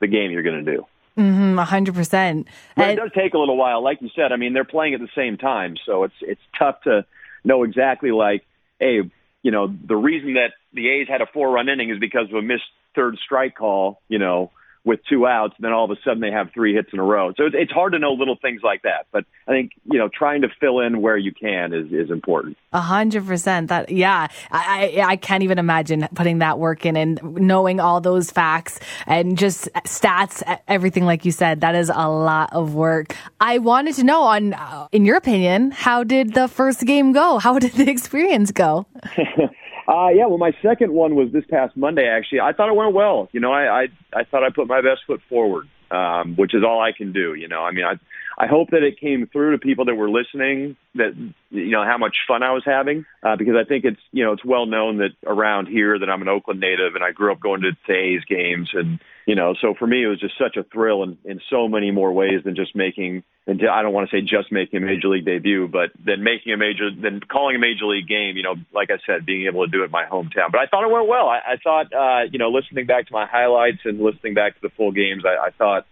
the 0.00 0.06
game 0.06 0.30
you're 0.30 0.42
going 0.42 0.64
to 0.64 0.76
do. 0.76 0.86
Mm-hmm, 1.18 1.58
100%. 1.58 2.46
But 2.76 2.90
it 2.90 2.96
does 2.96 3.10
take 3.14 3.34
a 3.34 3.38
little 3.38 3.56
while. 3.56 3.82
Like 3.82 4.02
you 4.02 4.10
said, 4.14 4.32
I 4.32 4.36
mean, 4.36 4.52
they're 4.52 4.64
playing 4.64 4.94
at 4.94 5.00
the 5.00 5.08
same 5.16 5.38
time. 5.38 5.76
So 5.84 6.04
it's, 6.04 6.14
it's 6.20 6.40
tough 6.58 6.82
to 6.82 7.06
know 7.42 7.62
exactly 7.62 8.10
like, 8.10 8.44
hey, 8.78 9.00
you 9.42 9.50
know, 9.50 9.66
the 9.66 9.96
reason 9.96 10.34
that 10.34 10.50
the 10.74 10.88
A's 10.88 11.08
had 11.08 11.22
a 11.22 11.26
four 11.26 11.50
run 11.50 11.68
inning 11.68 11.90
is 11.90 11.98
because 11.98 12.28
of 12.28 12.34
a 12.34 12.42
missed 12.42 12.64
third 12.94 13.16
strike 13.24 13.54
call, 13.56 14.02
you 14.08 14.18
know, 14.18 14.50
with 14.86 15.00
two 15.08 15.26
outs, 15.26 15.54
and 15.58 15.64
then 15.64 15.72
all 15.72 15.84
of 15.84 15.90
a 15.90 16.00
sudden 16.04 16.20
they 16.20 16.30
have 16.30 16.50
three 16.54 16.72
hits 16.72 16.90
in 16.92 17.00
a 17.00 17.02
row. 17.02 17.32
So 17.36 17.48
it's 17.52 17.72
hard 17.72 17.92
to 17.92 17.98
know 17.98 18.12
little 18.12 18.36
things 18.40 18.62
like 18.62 18.82
that. 18.82 19.06
But 19.10 19.24
I 19.46 19.50
think 19.50 19.72
you 19.84 19.98
know 19.98 20.08
trying 20.08 20.42
to 20.42 20.48
fill 20.60 20.80
in 20.80 21.02
where 21.02 21.16
you 21.16 21.32
can 21.32 21.74
is 21.74 21.92
is 21.92 22.10
important. 22.10 22.56
A 22.72 22.80
hundred 22.80 23.26
percent. 23.26 23.68
That 23.68 23.90
yeah, 23.90 24.28
I, 24.50 25.02
I 25.04 25.16
can't 25.16 25.42
even 25.42 25.58
imagine 25.58 26.08
putting 26.14 26.38
that 26.38 26.58
work 26.58 26.86
in 26.86 26.96
and 26.96 27.20
knowing 27.22 27.80
all 27.80 28.00
those 28.00 28.30
facts 28.30 28.78
and 29.06 29.36
just 29.36 29.68
stats, 29.84 30.42
everything 30.68 31.04
like 31.04 31.24
you 31.24 31.32
said. 31.32 31.60
That 31.62 31.74
is 31.74 31.90
a 31.92 32.08
lot 32.08 32.52
of 32.52 32.74
work. 32.74 33.16
I 33.40 33.58
wanted 33.58 33.96
to 33.96 34.04
know, 34.04 34.22
on 34.22 34.54
uh, 34.54 34.86
in 34.92 35.04
your 35.04 35.16
opinion, 35.16 35.72
how 35.72 36.04
did 36.04 36.34
the 36.34 36.46
first 36.46 36.86
game 36.86 37.12
go? 37.12 37.38
How 37.38 37.58
did 37.58 37.72
the 37.72 37.90
experience 37.90 38.52
go? 38.52 38.86
Uh, 39.88 40.08
yeah, 40.08 40.26
well, 40.26 40.38
my 40.38 40.52
second 40.62 40.92
one 40.92 41.14
was 41.14 41.30
this 41.32 41.44
past 41.48 41.76
Monday. 41.76 42.08
Actually, 42.08 42.40
I 42.40 42.52
thought 42.52 42.68
it 42.68 42.74
went 42.74 42.92
well. 42.92 43.28
You 43.32 43.40
know, 43.40 43.52
I 43.52 43.82
I, 43.82 43.86
I 44.12 44.24
thought 44.24 44.42
I 44.42 44.50
put 44.54 44.66
my 44.66 44.80
best 44.80 45.02
foot 45.06 45.20
forward, 45.28 45.68
um, 45.90 46.34
which 46.36 46.54
is 46.54 46.62
all 46.64 46.80
I 46.80 46.90
can 46.96 47.12
do. 47.12 47.34
You 47.34 47.46
know, 47.48 47.60
I 47.62 47.70
mean, 47.70 47.84
I 47.84 47.94
I 48.38 48.46
hope 48.46 48.70
that 48.70 48.82
it 48.82 49.00
came 49.00 49.26
through 49.26 49.52
to 49.52 49.58
people 49.58 49.86
that 49.86 49.94
were 49.94 50.10
listening 50.10 50.76
that 50.94 51.14
you 51.50 51.70
know 51.70 51.84
how 51.84 51.96
much 51.96 52.16
fun 52.28 52.42
I 52.42 52.52
was 52.52 52.62
having 52.66 53.06
uh, 53.22 53.36
because 53.36 53.54
I 53.58 53.64
think 53.64 53.84
it's 53.84 54.00
you 54.12 54.24
know 54.24 54.32
it's 54.32 54.44
well 54.44 54.66
known 54.66 54.98
that 54.98 55.12
around 55.24 55.68
here 55.68 55.98
that 55.98 56.10
I'm 56.10 56.20
an 56.20 56.28
Oakland 56.28 56.60
native 56.60 56.94
and 56.94 57.02
I 57.02 57.12
grew 57.12 57.32
up 57.32 57.40
going 57.40 57.62
to 57.62 57.72
today's 57.86 58.24
games 58.24 58.70
and 58.74 59.00
you 59.26 59.34
know 59.34 59.54
so 59.60 59.74
for 59.78 59.86
me 59.86 60.04
it 60.04 60.08
was 60.08 60.20
just 60.20 60.36
such 60.36 60.56
a 60.56 60.64
thrill 60.64 61.02
in, 61.02 61.16
in 61.24 61.40
so 61.48 61.66
many 61.66 61.90
more 61.90 62.12
ways 62.12 62.44
than 62.44 62.56
just 62.56 62.76
making 62.76 63.22
and 63.46 63.60
I 63.66 63.80
don't 63.80 63.94
want 63.94 64.10
to 64.10 64.16
say 64.16 64.20
just 64.20 64.52
making 64.52 64.82
a 64.82 64.86
major 64.86 65.08
league 65.08 65.24
debut 65.24 65.66
but 65.66 65.90
then 66.04 66.22
making 66.22 66.52
a 66.52 66.58
major 66.58 66.90
then 66.90 67.20
calling 67.20 67.56
a 67.56 67.58
major 67.58 67.86
league 67.86 68.08
game 68.08 68.36
you 68.36 68.42
know 68.42 68.56
like 68.74 68.90
I 68.90 68.98
said 69.06 69.24
being 69.24 69.46
able 69.46 69.64
to 69.64 69.70
do 69.70 69.80
it 69.80 69.86
in 69.86 69.90
my 69.90 70.04
hometown. 70.04 70.52
But 70.52 70.60
I 70.60 70.66
thought 70.66 70.84
it 70.84 70.92
went 70.92 71.08
well. 71.08 71.28
I, 71.28 71.40
I 71.52 71.56
thought 71.56 71.92
uh, 71.92 72.28
you 72.30 72.38
know 72.38 72.50
listening 72.50 72.84
back 72.84 73.06
to 73.06 73.12
my 73.14 73.24
highlights 73.24 73.80
and 73.86 73.98
listening 73.98 74.34
back 74.34 74.56
to 74.56 74.60
the 74.60 74.70
full 74.76 74.92
games 74.92 75.24
I, 75.24 75.46
I 75.46 75.50
thought 75.50 75.86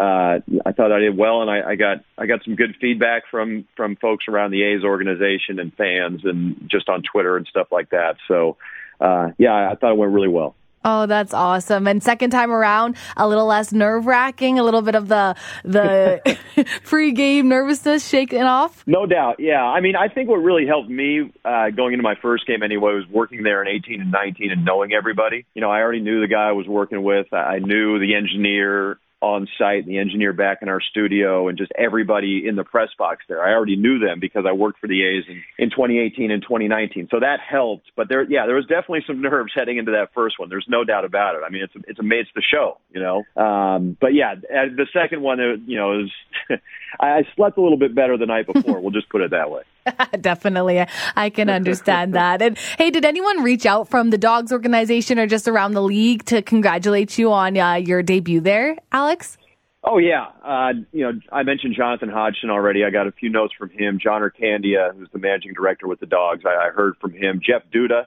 uh, 0.00 0.40
I 0.64 0.72
thought 0.72 0.92
I 0.92 1.00
did 1.00 1.16
well, 1.16 1.42
and 1.42 1.50
I, 1.50 1.72
I 1.72 1.74
got 1.74 1.98
I 2.16 2.24
got 2.24 2.42
some 2.44 2.56
good 2.56 2.74
feedback 2.80 3.24
from 3.30 3.66
from 3.76 3.96
folks 3.96 4.26
around 4.28 4.50
the 4.50 4.62
A's 4.62 4.82
organization 4.82 5.58
and 5.58 5.74
fans, 5.74 6.22
and 6.24 6.68
just 6.70 6.88
on 6.88 7.02
Twitter 7.02 7.36
and 7.36 7.46
stuff 7.46 7.66
like 7.70 7.90
that. 7.90 8.16
So, 8.26 8.56
uh, 8.98 9.32
yeah, 9.36 9.70
I 9.70 9.74
thought 9.74 9.92
it 9.92 9.98
went 9.98 10.12
really 10.12 10.28
well. 10.28 10.54
Oh, 10.82 11.04
that's 11.04 11.34
awesome! 11.34 11.86
And 11.86 12.02
second 12.02 12.30
time 12.30 12.50
around, 12.50 12.96
a 13.14 13.28
little 13.28 13.44
less 13.44 13.74
nerve 13.74 14.06
wracking, 14.06 14.58
a 14.58 14.62
little 14.62 14.80
bit 14.80 14.94
of 14.94 15.08
the 15.08 15.36
the 15.64 16.38
pre-game 16.84 17.50
nervousness 17.50 18.08
shaken 18.08 18.44
off. 18.44 18.82
No 18.86 19.04
doubt, 19.04 19.36
yeah. 19.38 19.62
I 19.62 19.82
mean, 19.82 19.96
I 19.96 20.08
think 20.08 20.30
what 20.30 20.36
really 20.36 20.66
helped 20.66 20.88
me 20.88 21.30
uh, 21.44 21.68
going 21.76 21.92
into 21.92 22.02
my 22.02 22.14
first 22.22 22.46
game 22.46 22.62
anyway 22.62 22.94
was 22.94 23.06
working 23.10 23.42
there 23.42 23.60
in 23.60 23.68
18 23.68 24.00
and 24.00 24.10
19 24.10 24.50
and 24.50 24.64
knowing 24.64 24.94
everybody. 24.94 25.44
You 25.52 25.60
know, 25.60 25.70
I 25.70 25.80
already 25.80 26.00
knew 26.00 26.22
the 26.22 26.28
guy 26.28 26.48
I 26.48 26.52
was 26.52 26.66
working 26.66 27.02
with. 27.02 27.30
I 27.34 27.58
knew 27.58 27.98
the 27.98 28.14
engineer 28.14 28.98
on 29.20 29.48
site, 29.58 29.86
the 29.86 29.98
engineer 29.98 30.32
back 30.32 30.58
in 30.62 30.68
our 30.68 30.80
studio, 30.80 31.48
and 31.48 31.58
just 31.58 31.70
everybody 31.76 32.46
in 32.46 32.56
the 32.56 32.64
press 32.64 32.88
box 32.98 33.24
there. 33.28 33.42
I 33.42 33.52
already 33.52 33.76
knew 33.76 33.98
them 33.98 34.18
because 34.20 34.44
I 34.48 34.52
worked 34.52 34.80
for 34.80 34.86
the 34.86 35.02
A's 35.04 35.24
in, 35.28 35.42
in 35.58 35.70
2018 35.70 36.30
and 36.30 36.42
2019, 36.42 37.08
so 37.10 37.20
that 37.20 37.40
helped. 37.40 37.90
But 37.96 38.08
there, 38.08 38.22
yeah, 38.22 38.46
there 38.46 38.54
was 38.54 38.66
definitely 38.66 39.04
some 39.06 39.20
nerves 39.20 39.52
heading 39.54 39.76
into 39.76 39.92
that 39.92 40.14
first 40.14 40.38
one. 40.38 40.48
There's 40.48 40.66
no 40.68 40.84
doubt 40.84 41.04
about 41.04 41.34
it. 41.34 41.42
I 41.46 41.50
mean, 41.50 41.62
it's 41.62 41.74
it's 41.86 41.98
a 41.98 42.04
it's 42.10 42.30
the 42.34 42.42
show, 42.42 42.78
you 42.92 43.00
know. 43.00 43.24
Um, 43.42 43.96
but 44.00 44.14
yeah, 44.14 44.34
the 44.34 44.86
second 44.92 45.22
one, 45.22 45.38
you 45.66 45.76
know, 45.76 45.88
was 45.88 46.10
I 47.00 47.22
slept 47.36 47.58
a 47.58 47.62
little 47.62 47.78
bit 47.78 47.94
better 47.94 48.16
the 48.16 48.26
night 48.26 48.46
before. 48.46 48.80
we'll 48.80 48.90
just 48.90 49.08
put 49.08 49.20
it 49.20 49.30
that 49.32 49.50
way. 49.50 49.62
Definitely. 50.20 50.84
I 51.16 51.30
can 51.30 51.50
understand 51.50 52.14
that. 52.14 52.42
And 52.42 52.58
hey, 52.78 52.90
did 52.90 53.04
anyone 53.04 53.42
reach 53.42 53.66
out 53.66 53.88
from 53.88 54.10
the 54.10 54.18
dogs 54.18 54.52
organization 54.52 55.18
or 55.18 55.26
just 55.26 55.48
around 55.48 55.72
the 55.72 55.82
league 55.82 56.24
to 56.26 56.42
congratulate 56.42 57.18
you 57.18 57.32
on 57.32 57.56
uh, 57.56 57.74
your 57.74 58.02
debut 58.02 58.40
there, 58.40 58.76
Alex? 58.92 59.36
Oh 59.82 59.96
yeah, 59.96 60.26
uh, 60.44 60.74
you 60.92 61.04
know 61.04 61.18
I 61.32 61.42
mentioned 61.42 61.74
Jonathan 61.74 62.10
Hodgson 62.10 62.50
already. 62.50 62.84
I 62.84 62.90
got 62.90 63.06
a 63.06 63.12
few 63.12 63.30
notes 63.30 63.54
from 63.58 63.70
him. 63.70 63.98
John 63.98 64.20
Ircandia, 64.20 64.94
who's 64.94 65.08
the 65.10 65.18
managing 65.18 65.54
director 65.54 65.88
with 65.88 66.00
the 66.00 66.06
Dawgs, 66.06 66.42
I, 66.44 66.68
I 66.68 66.70
heard 66.70 66.96
from 67.00 67.14
him. 67.14 67.40
Jeff 67.42 67.62
Duda, 67.72 68.04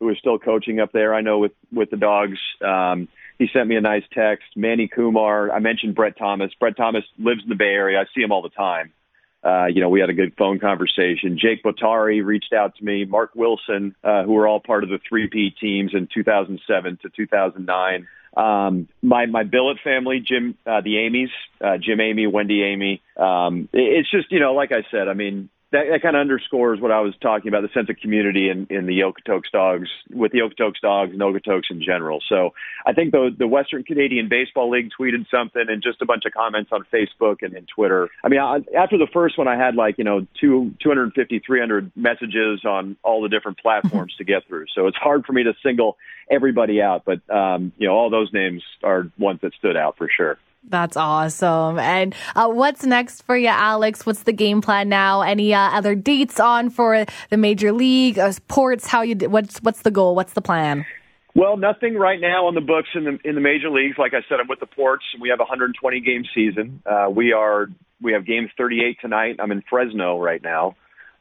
who 0.00 0.10
is 0.10 0.18
still 0.18 0.38
coaching 0.38 0.80
up 0.80 0.92
there, 0.92 1.14
I 1.14 1.22
know 1.22 1.38
with 1.38 1.52
with 1.72 1.90
the 1.90 1.96
Dogs. 1.96 2.38
Um, 2.60 3.08
he 3.38 3.48
sent 3.52 3.68
me 3.68 3.76
a 3.76 3.80
nice 3.80 4.04
text. 4.12 4.44
Manny 4.54 4.86
Kumar, 4.86 5.50
I 5.50 5.60
mentioned 5.60 5.94
Brett 5.94 6.18
Thomas. 6.18 6.52
Brett 6.60 6.76
Thomas 6.76 7.04
lives 7.18 7.42
in 7.42 7.48
the 7.48 7.56
Bay 7.56 7.72
Area. 7.72 7.98
I 8.00 8.04
see 8.14 8.22
him 8.22 8.30
all 8.30 8.42
the 8.42 8.50
time. 8.50 8.92
Uh, 9.44 9.66
you 9.66 9.80
know, 9.80 9.90
we 9.90 10.00
had 10.00 10.08
a 10.08 10.14
good 10.14 10.34
phone 10.38 10.58
conversation. 10.58 11.38
Jake 11.38 11.62
Botari 11.62 12.24
reached 12.24 12.52
out 12.52 12.76
to 12.76 12.84
me. 12.84 13.04
Mark 13.04 13.32
Wilson, 13.34 13.94
uh, 14.02 14.24
who 14.24 14.32
were 14.32 14.48
all 14.48 14.60
part 14.60 14.84
of 14.84 14.90
the 14.90 14.98
three 15.06 15.28
P 15.28 15.50
teams 15.50 15.92
in 15.94 16.08
2007 16.12 16.98
to 17.02 17.08
2009. 17.10 18.06
Um, 18.36 18.88
my 19.02 19.26
my 19.26 19.44
billet 19.44 19.78
family, 19.84 20.20
Jim, 20.26 20.56
uh, 20.66 20.80
the 20.80 20.98
Amy's, 20.98 21.30
uh, 21.60 21.76
Jim 21.78 22.00
Amy, 22.00 22.26
Wendy 22.26 22.64
Amy. 22.64 23.02
Um, 23.16 23.68
it's 23.72 24.10
just 24.10 24.32
you 24.32 24.40
know, 24.40 24.54
like 24.54 24.72
I 24.72 24.82
said, 24.90 25.08
I 25.08 25.14
mean, 25.14 25.50
that, 25.74 25.86
that 25.90 26.02
kind 26.02 26.14
of 26.14 26.20
underscores 26.20 26.80
what 26.80 26.92
I 26.92 27.00
was 27.00 27.14
talking 27.20 27.48
about 27.48 27.62
the 27.62 27.68
sense 27.74 27.90
of 27.90 27.96
community 27.96 28.48
in, 28.48 28.68
in 28.70 28.86
the 28.86 29.00
Okotoks 29.00 29.50
dogs 29.52 29.88
with 30.08 30.30
the 30.30 30.38
Okotoks 30.38 30.80
dogs 30.80 31.10
and 31.10 31.20
Okotoks 31.20 31.68
in 31.68 31.82
general. 31.82 32.20
So 32.28 32.54
I 32.86 32.92
think 32.92 33.10
the 33.10 33.34
the 33.36 33.48
Western 33.48 33.82
Canadian 33.82 34.28
Baseball 34.28 34.70
League 34.70 34.90
tweeted 34.98 35.26
something 35.30 35.64
and 35.68 35.82
just 35.82 36.00
a 36.00 36.06
bunch 36.06 36.24
of 36.26 36.32
comments 36.32 36.70
on 36.72 36.84
Facebook 36.92 37.42
and, 37.42 37.54
and 37.54 37.66
Twitter. 37.66 38.08
I 38.22 38.28
mean, 38.28 38.38
I, 38.38 38.60
after 38.78 38.98
the 38.98 39.08
first 39.12 39.36
one, 39.36 39.48
I 39.48 39.56
had 39.56 39.74
like 39.74 39.98
you 39.98 40.04
know 40.04 40.26
two 40.40 40.72
250 40.80 41.40
300 41.40 41.90
messages 41.96 42.64
on 42.64 42.96
all 43.02 43.20
the 43.20 43.28
different 43.28 43.58
platforms 43.58 44.14
to 44.18 44.24
get 44.24 44.46
through. 44.46 44.66
So 44.76 44.86
it's 44.86 44.96
hard 44.96 45.26
for 45.26 45.32
me 45.32 45.42
to 45.42 45.54
single 45.60 45.96
everybody 46.30 46.80
out, 46.80 47.04
but 47.04 47.28
um, 47.34 47.72
you 47.78 47.88
know 47.88 47.94
all 47.94 48.10
those 48.10 48.32
names 48.32 48.62
are 48.84 49.10
ones 49.18 49.40
that 49.42 49.54
stood 49.54 49.76
out 49.76 49.96
for 49.98 50.08
sure. 50.08 50.38
That's 50.68 50.96
awesome. 50.96 51.78
And 51.78 52.14
uh, 52.34 52.48
what's 52.48 52.84
next 52.84 53.22
for 53.22 53.36
you, 53.36 53.48
Alex? 53.48 54.06
What's 54.06 54.22
the 54.22 54.32
game 54.32 54.60
plan 54.60 54.88
now? 54.88 55.20
Any 55.20 55.54
uh, 55.54 55.60
other 55.60 55.94
dates 55.94 56.40
on 56.40 56.70
for 56.70 57.04
the 57.30 57.36
major 57.36 57.72
league 57.72 58.18
uh, 58.18 58.32
sports? 58.32 58.86
How 58.86 59.02
you? 59.02 59.14
What's 59.28 59.58
what's 59.58 59.82
the 59.82 59.90
goal? 59.90 60.14
What's 60.14 60.32
the 60.32 60.40
plan? 60.40 60.86
Well, 61.34 61.56
nothing 61.56 61.94
right 61.94 62.20
now 62.20 62.46
on 62.46 62.54
the 62.54 62.60
books 62.60 62.88
in 62.94 63.04
the 63.04 63.18
in 63.24 63.34
the 63.34 63.40
major 63.40 63.68
leagues. 63.68 63.96
Like 63.98 64.14
I 64.14 64.22
said, 64.28 64.40
I'm 64.40 64.48
with 64.48 64.60
the 64.60 64.66
Ports. 64.66 65.04
We 65.20 65.28
have 65.30 65.40
a 65.40 65.42
120 65.42 66.00
game 66.00 66.24
season. 66.34 66.82
Uh, 66.86 67.08
we 67.10 67.32
are 67.32 67.66
we 68.00 68.12
have 68.12 68.24
games 68.24 68.50
38 68.56 68.98
tonight. 69.00 69.36
I'm 69.40 69.52
in 69.52 69.62
Fresno 69.68 70.18
right 70.18 70.42
now. 70.42 70.76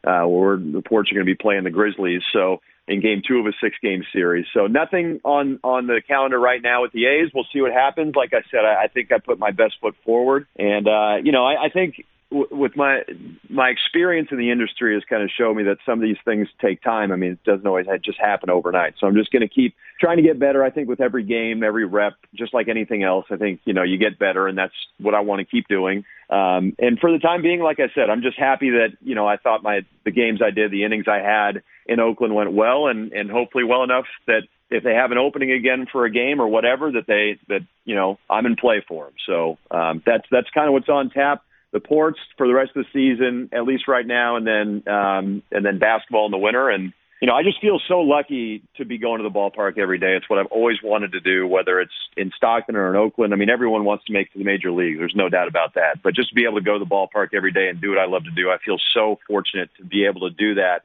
Uh, 0.05 0.25
where 0.25 0.57
the 0.57 0.81
Ports 0.81 1.11
are 1.11 1.15
going 1.15 1.25
to 1.25 1.31
be 1.31 1.35
playing 1.35 1.63
the 1.63 1.71
Grizzlies. 1.71 2.21
So 2.33 2.59
in 2.87 2.99
game 2.99 3.21
two 3.25 3.39
of 3.39 3.45
a 3.45 3.53
six 3.61 3.77
game 3.81 4.03
series. 4.11 4.45
So 4.53 4.67
nothing 4.67 5.21
on, 5.23 5.59
on 5.63 5.87
the 5.87 6.01
calendar 6.05 6.37
right 6.37 6.61
now 6.61 6.81
with 6.81 6.91
the 6.91 7.05
A's. 7.05 7.31
We'll 7.33 7.47
see 7.53 7.61
what 7.61 7.71
happens. 7.71 8.13
Like 8.15 8.33
I 8.33 8.41
said, 8.51 8.65
I, 8.65 8.83
I 8.83 8.87
think 8.87 9.11
I 9.11 9.19
put 9.19 9.39
my 9.39 9.51
best 9.51 9.75
foot 9.79 9.95
forward. 10.03 10.47
And, 10.57 10.87
uh, 10.87 11.15
you 11.23 11.31
know, 11.31 11.45
I, 11.45 11.65
I 11.65 11.69
think 11.69 12.05
with 12.33 12.75
my 12.75 13.03
my 13.49 13.69
experience 13.69 14.29
in 14.31 14.37
the 14.37 14.49
industry 14.49 14.95
has 14.95 15.03
kind 15.07 15.21
of 15.21 15.29
shown 15.29 15.55
me 15.55 15.63
that 15.63 15.77
some 15.85 15.99
of 15.99 16.01
these 16.01 16.17
things 16.25 16.47
take 16.59 16.81
time. 16.81 17.11
I 17.11 17.15
mean, 17.15 17.33
it 17.33 17.43
doesn't 17.43 17.65
always 17.65 17.85
just 18.03 18.19
happen 18.19 18.49
overnight. 18.49 18.95
So 18.99 19.05
I'm 19.05 19.15
just 19.15 19.31
going 19.31 19.41
to 19.41 19.47
keep 19.47 19.75
trying 19.99 20.17
to 20.17 20.23
get 20.23 20.39
better. 20.39 20.63
I 20.63 20.71
think 20.71 20.89
with 20.89 20.99
every 20.99 21.23
game, 21.23 21.63
every 21.63 21.85
rep, 21.85 22.13
just 22.33 22.53
like 22.53 22.67
anything 22.67 23.03
else, 23.03 23.25
I 23.29 23.37
think 23.37 23.61
you 23.65 23.73
know 23.73 23.83
you 23.83 23.97
get 23.97 24.17
better, 24.17 24.47
and 24.47 24.57
that's 24.57 24.73
what 24.99 25.13
I 25.13 25.19
want 25.19 25.39
to 25.39 25.45
keep 25.45 25.67
doing. 25.67 26.05
Um, 26.29 26.75
and 26.79 26.97
for 26.99 27.11
the 27.11 27.19
time 27.19 27.43
being, 27.43 27.61
like 27.61 27.79
I 27.79 27.93
said, 27.93 28.09
I'm 28.09 28.23
just 28.23 28.39
happy 28.39 28.71
that 28.71 28.97
you 29.01 29.13
know 29.13 29.27
I 29.27 29.37
thought 29.37 29.61
my 29.61 29.81
the 30.03 30.11
games 30.11 30.41
I 30.43 30.49
did, 30.49 30.71
the 30.71 30.83
innings 30.83 31.05
I 31.07 31.19
had 31.19 31.61
in 31.85 31.99
Oakland 31.99 32.33
went 32.33 32.53
well, 32.53 32.87
and 32.87 33.11
and 33.13 33.29
hopefully 33.29 33.63
well 33.63 33.83
enough 33.83 34.05
that 34.25 34.41
if 34.71 34.83
they 34.83 34.95
have 34.95 35.11
an 35.11 35.19
opening 35.19 35.51
again 35.51 35.85
for 35.91 36.05
a 36.05 36.11
game 36.11 36.41
or 36.41 36.47
whatever, 36.47 36.91
that 36.93 37.05
they 37.07 37.37
that 37.47 37.61
you 37.85 37.93
know 37.93 38.17
I'm 38.27 38.47
in 38.47 38.55
play 38.55 38.83
for 38.87 39.05
them. 39.05 39.13
So 39.27 39.57
um, 39.69 40.01
that's 40.03 40.25
that's 40.31 40.49
kind 40.49 40.67
of 40.67 40.73
what's 40.73 40.89
on 40.89 41.11
tap 41.11 41.43
the 41.73 41.79
ports 41.79 42.19
for 42.37 42.47
the 42.47 42.53
rest 42.53 42.71
of 42.75 42.85
the 42.85 42.89
season, 42.93 43.49
at 43.51 43.65
least 43.65 43.87
right 43.87 44.05
now, 44.05 44.37
and 44.37 44.47
then 44.47 44.87
um, 44.87 45.43
and 45.51 45.65
then 45.65 45.79
basketball 45.79 46.25
in 46.25 46.31
the 46.31 46.37
winter. 46.37 46.69
And 46.69 46.93
you 47.19 47.27
know, 47.27 47.35
I 47.35 47.41
just 47.41 47.59
feel 47.59 47.81
so 47.87 47.99
lucky 47.99 48.61
to 48.77 48.85
be 48.85 48.97
going 48.97 49.21
to 49.21 49.23
the 49.23 49.33
ballpark 49.33 49.77
every 49.77 49.97
day. 49.97 50.15
It's 50.15 50.29
what 50.29 50.39
I've 50.39 50.51
always 50.51 50.77
wanted 50.83 51.13
to 51.13 51.19
do, 51.19 51.47
whether 51.47 51.79
it's 51.79 51.93
in 52.15 52.31
Stockton 52.37 52.75
or 52.75 52.89
in 52.89 52.95
Oakland. 52.95 53.33
I 53.33 53.37
mean, 53.37 53.49
everyone 53.49 53.85
wants 53.85 54.05
to 54.05 54.13
make 54.13 54.31
to 54.33 54.37
the 54.37 54.45
major 54.45 54.71
league. 54.71 54.99
There's 54.99 55.15
no 55.15 55.29
doubt 55.29 55.47
about 55.47 55.73
that. 55.73 56.03
But 56.03 56.13
just 56.15 56.29
to 56.29 56.35
be 56.35 56.43
able 56.43 56.59
to 56.59 56.63
go 56.63 56.77
to 56.77 56.79
the 56.79 56.89
ballpark 56.89 57.29
every 57.33 57.51
day 57.51 57.69
and 57.69 57.81
do 57.81 57.89
what 57.89 57.97
I 57.97 58.05
love 58.05 58.25
to 58.25 58.31
do, 58.31 58.51
I 58.51 58.57
feel 58.63 58.77
so 58.93 59.19
fortunate 59.27 59.69
to 59.77 59.85
be 59.85 60.05
able 60.05 60.29
to 60.29 60.35
do 60.35 60.55
that 60.55 60.83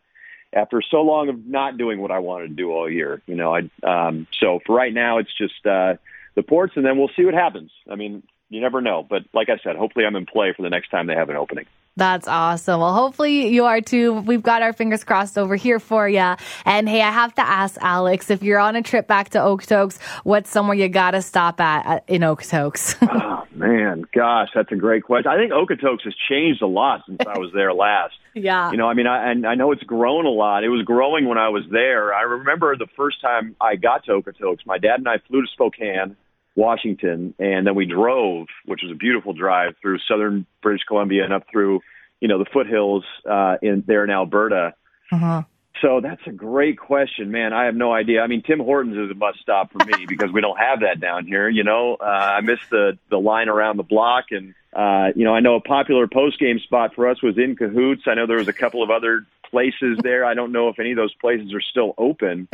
after 0.54 0.80
so 0.80 1.02
long 1.02 1.28
of 1.28 1.46
not 1.46 1.76
doing 1.76 2.00
what 2.00 2.10
I 2.10 2.20
wanted 2.20 2.48
to 2.48 2.54
do 2.54 2.72
all 2.72 2.90
year. 2.90 3.20
You 3.26 3.34
know, 3.34 3.54
I 3.54 3.68
um, 3.82 4.26
so 4.40 4.60
for 4.64 4.74
right 4.74 4.94
now, 4.94 5.18
it's 5.18 5.36
just 5.36 5.66
uh, 5.66 5.94
the 6.34 6.42
ports, 6.42 6.74
and 6.76 6.84
then 6.84 6.98
we'll 6.98 7.10
see 7.16 7.24
what 7.24 7.34
happens. 7.34 7.70
I 7.90 7.96
mean, 7.96 8.22
you 8.48 8.60
never 8.60 8.80
know. 8.80 9.06
But 9.08 9.24
like 9.32 9.48
I 9.48 9.58
said, 9.62 9.76
hopefully 9.76 10.04
I'm 10.04 10.16
in 10.16 10.26
play 10.26 10.52
for 10.56 10.62
the 10.62 10.70
next 10.70 10.90
time 10.90 11.06
they 11.06 11.14
have 11.14 11.30
an 11.30 11.36
opening. 11.36 11.66
That's 11.96 12.28
awesome. 12.28 12.80
Well, 12.80 12.94
hopefully 12.94 13.48
you 13.48 13.64
are 13.64 13.80
too. 13.80 14.14
We've 14.14 14.42
got 14.42 14.62
our 14.62 14.72
fingers 14.72 15.02
crossed 15.02 15.36
over 15.36 15.56
here 15.56 15.80
for 15.80 16.08
you. 16.08 16.34
And 16.64 16.88
hey, 16.88 17.02
I 17.02 17.10
have 17.10 17.34
to 17.34 17.42
ask 17.42 17.76
Alex, 17.80 18.30
if 18.30 18.42
you're 18.42 18.60
on 18.60 18.76
a 18.76 18.82
trip 18.82 19.08
back 19.08 19.30
to 19.30 19.38
Okotoks, 19.38 20.00
what's 20.22 20.48
somewhere 20.48 20.76
you 20.76 20.88
got 20.88 21.10
to 21.12 21.22
stop 21.22 21.60
at 21.60 21.86
uh, 21.86 22.00
in 22.06 22.22
Okotoks? 22.22 22.96
oh, 23.02 23.38
Man, 23.58 24.04
gosh, 24.14 24.50
that's 24.54 24.70
a 24.70 24.76
great 24.76 25.02
question. 25.02 25.32
I 25.32 25.36
think 25.36 25.50
Okotoks 25.50 26.04
has 26.04 26.14
changed 26.28 26.62
a 26.62 26.68
lot 26.68 27.02
since 27.06 27.18
I 27.26 27.38
was 27.38 27.50
there 27.52 27.72
last. 27.72 28.14
Yeah. 28.34 28.70
You 28.70 28.76
know, 28.76 28.86
I 28.86 28.94
mean, 28.94 29.08
I, 29.08 29.32
and 29.32 29.44
I 29.44 29.56
know 29.56 29.72
it's 29.72 29.82
grown 29.82 30.24
a 30.24 30.30
lot. 30.30 30.62
It 30.62 30.68
was 30.68 30.84
growing 30.84 31.26
when 31.26 31.38
I 31.38 31.48
was 31.48 31.64
there. 31.72 32.14
I 32.14 32.22
remember 32.22 32.76
the 32.76 32.86
first 32.94 33.20
time 33.20 33.56
I 33.60 33.74
got 33.74 34.04
to 34.04 34.12
Okotoks, 34.12 34.64
my 34.64 34.78
dad 34.78 35.00
and 35.00 35.08
I 35.08 35.18
flew 35.26 35.42
to 35.42 35.48
Spokane, 35.48 36.14
Washington, 36.58 37.34
and 37.38 37.66
then 37.66 37.74
we 37.76 37.86
drove, 37.86 38.48
which 38.66 38.80
was 38.82 38.90
a 38.90 38.96
beautiful 38.96 39.32
drive 39.32 39.76
through 39.80 39.98
southern 40.08 40.44
British 40.60 40.82
Columbia 40.86 41.24
and 41.24 41.32
up 41.32 41.44
through, 41.50 41.80
you 42.20 42.26
know, 42.26 42.38
the 42.38 42.46
foothills 42.52 43.04
uh, 43.30 43.56
in 43.62 43.84
there 43.86 44.02
in 44.02 44.10
Alberta. 44.10 44.74
Uh-huh. 45.12 45.42
So 45.80 46.00
that's 46.02 46.20
a 46.26 46.32
great 46.32 46.76
question, 46.76 47.30
man. 47.30 47.52
I 47.52 47.66
have 47.66 47.76
no 47.76 47.92
idea. 47.92 48.20
I 48.22 48.26
mean, 48.26 48.42
Tim 48.42 48.58
Hortons 48.58 48.96
is 48.96 49.10
a 49.12 49.14
must 49.14 49.38
stop 49.38 49.70
for 49.70 49.78
me 49.84 50.06
because 50.08 50.32
we 50.32 50.40
don't 50.40 50.58
have 50.58 50.80
that 50.80 51.00
down 51.00 51.26
here. 51.26 51.48
You 51.48 51.62
know, 51.62 51.96
uh, 52.00 52.04
I 52.04 52.40
miss 52.40 52.58
the 52.70 52.98
the 53.08 53.18
line 53.18 53.48
around 53.48 53.76
the 53.76 53.84
block, 53.84 54.26
and 54.32 54.54
uh, 54.72 55.12
you 55.14 55.24
know, 55.24 55.34
I 55.34 55.40
know 55.40 55.54
a 55.54 55.60
popular 55.60 56.08
post 56.08 56.40
game 56.40 56.58
spot 56.58 56.94
for 56.96 57.08
us 57.08 57.22
was 57.22 57.38
in 57.38 57.54
Cahoots. 57.54 58.02
I 58.06 58.14
know 58.14 58.26
there 58.26 58.38
was 58.38 58.48
a 58.48 58.52
couple 58.52 58.82
of 58.82 58.90
other 58.90 59.24
places 59.50 59.98
there. 60.02 60.24
I 60.24 60.34
don't 60.34 60.52
know 60.52 60.68
if 60.68 60.78
any 60.78 60.92
of 60.92 60.96
those 60.96 61.14
places 61.14 61.52
are 61.54 61.60
still 61.60 61.94
open. 61.98 62.48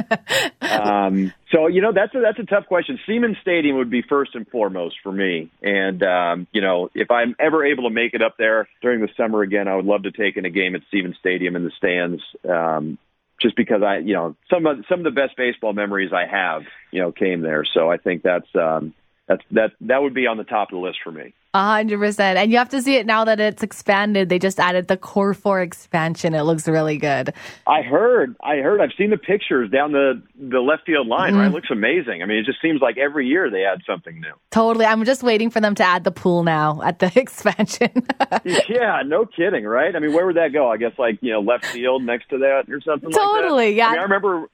Um, 0.61 1.33
so 1.53 1.69
you 1.69 1.83
know, 1.83 1.93
that's 1.93 2.15
a 2.15 2.21
that's 2.21 2.39
a 2.39 2.45
tough 2.45 2.67
question. 2.67 2.99
Seaman 3.07 3.37
Stadium 3.43 3.77
would 3.77 3.91
be 3.91 4.03
first 4.03 4.35
and 4.35 4.49
foremost 4.49 4.97
for 5.03 5.13
me, 5.13 5.51
and 5.63 6.03
um, 6.03 6.47
you 6.53 6.61
know, 6.61 6.91
if 6.95 7.11
I'm 7.11 7.37
ever 7.39 7.65
able 7.65 7.85
to 7.85 7.91
make 7.91 8.15
it 8.15 8.23
up 8.23 8.37
there 8.39 8.69
during 8.83 9.01
the 9.01 9.09
summer 9.17 9.43
again, 9.43 9.69
I 9.69 9.77
would 9.77 9.85
love 9.85 10.03
to 10.03 10.11
take 10.11 10.37
in 10.37 10.47
a 10.47 10.51
game 10.51 10.75
at 10.75 10.83
Seaman 10.91 11.15
Stadium 11.21 11.55
in 11.55 11.65
the 11.65 11.71
stands. 11.77 12.23
Um, 12.49 12.99
just 13.41 13.57
because 13.57 13.83
I, 13.83 13.99
you 13.99 14.15
know, 14.15 14.37
some 14.51 14.67
of 14.67 14.85
some 14.89 15.01
of 15.01 15.05
the 15.05 15.11
best 15.11 15.37
baseball 15.37 15.73
memories 15.73 16.13
I 16.13 16.27
have, 16.27 16.63
you 16.91 17.01
know, 17.01 17.13
came 17.13 17.41
there. 17.41 17.65
So 17.65 17.91
I 17.91 17.99
think 17.99 18.23
that's 18.23 18.49
um, 18.55 18.95
that's 19.27 19.43
that 19.53 19.73
that 19.81 20.03
would 20.03 20.15
be 20.15 20.27
on 20.27 20.37
the 20.37 20.45
top 20.45 20.69
of 20.69 20.77
the 20.77 20.85
list 20.85 20.99
for 21.03 21.11
me. 21.11 21.33
A 21.55 21.63
hundred 21.77 21.99
percent. 21.99 22.37
And 22.37 22.51
you 22.53 22.59
have 22.59 22.69
to 22.71 22.83
see 22.83 22.97
it 22.97 23.07
now 23.07 23.25
that 23.25 23.41
it's 23.41 23.63
expanded. 23.63 24.29
They 24.29 24.39
just 24.39 24.61
added 24.61 24.89
the 24.89 24.97
Core 24.97 25.33
Four 25.33 25.63
expansion. 25.63 26.35
It 26.35 26.43
looks 26.43 26.69
really 26.69 26.99
good. 26.99 27.33
I 27.67 27.83
heard, 27.83 28.35
I 28.43 28.57
heard, 28.57 28.81
I've 28.81 28.93
seen 28.99 29.11
the 29.11 29.17
pictures 29.17 29.71
down 29.71 29.93
the 29.93 30.21
the 30.37 30.61
left 30.61 30.85
field 30.85 31.07
line. 31.07 31.31
Mm-hmm. 31.31 31.41
Right, 31.41 31.47
it 31.47 31.55
looks 31.55 31.71
amazing. 31.71 32.23
I 32.23 32.27
mean, 32.27 32.39
it 32.39 32.45
just 32.45 32.61
seems 32.61 32.83
like 32.83 32.99
every 32.99 33.27
year 33.27 33.51
they 33.51 33.65
add 33.65 33.81
something 33.87 34.21
new. 34.21 34.35
Totally. 34.51 34.85
I'm 34.85 35.05
just 35.05 35.23
waiting 35.23 35.49
for 35.49 35.61
them 35.61 35.75
to 35.77 35.85
add 35.85 36.05
the 36.05 36.11
pool 36.11 36.43
now 36.43 36.83
at 36.83 36.99
the 36.99 37.11
expansion. 37.19 38.07
yeah, 38.45 39.03
no 39.07 39.25
kidding, 39.25 39.65
right? 39.65 39.95
I 39.97 40.01
mean, 40.01 40.13
where 40.13 40.27
would 40.27 40.37
that 40.37 40.53
go? 40.53 40.69
I 40.69 40.77
guess 40.77 40.93
like 40.99 41.19
you 41.23 41.33
know 41.33 41.41
left 41.41 41.67
field 41.67 42.03
next 42.03 42.29
to 42.31 42.39
that 42.39 42.65
or 42.69 42.83
something. 42.83 43.11
Totally. 43.11 43.69
Like 43.69 43.77
yeah. 43.77 43.87
I, 43.87 43.93
mean, 43.93 44.01
I 44.01 44.03
remember 44.03 44.49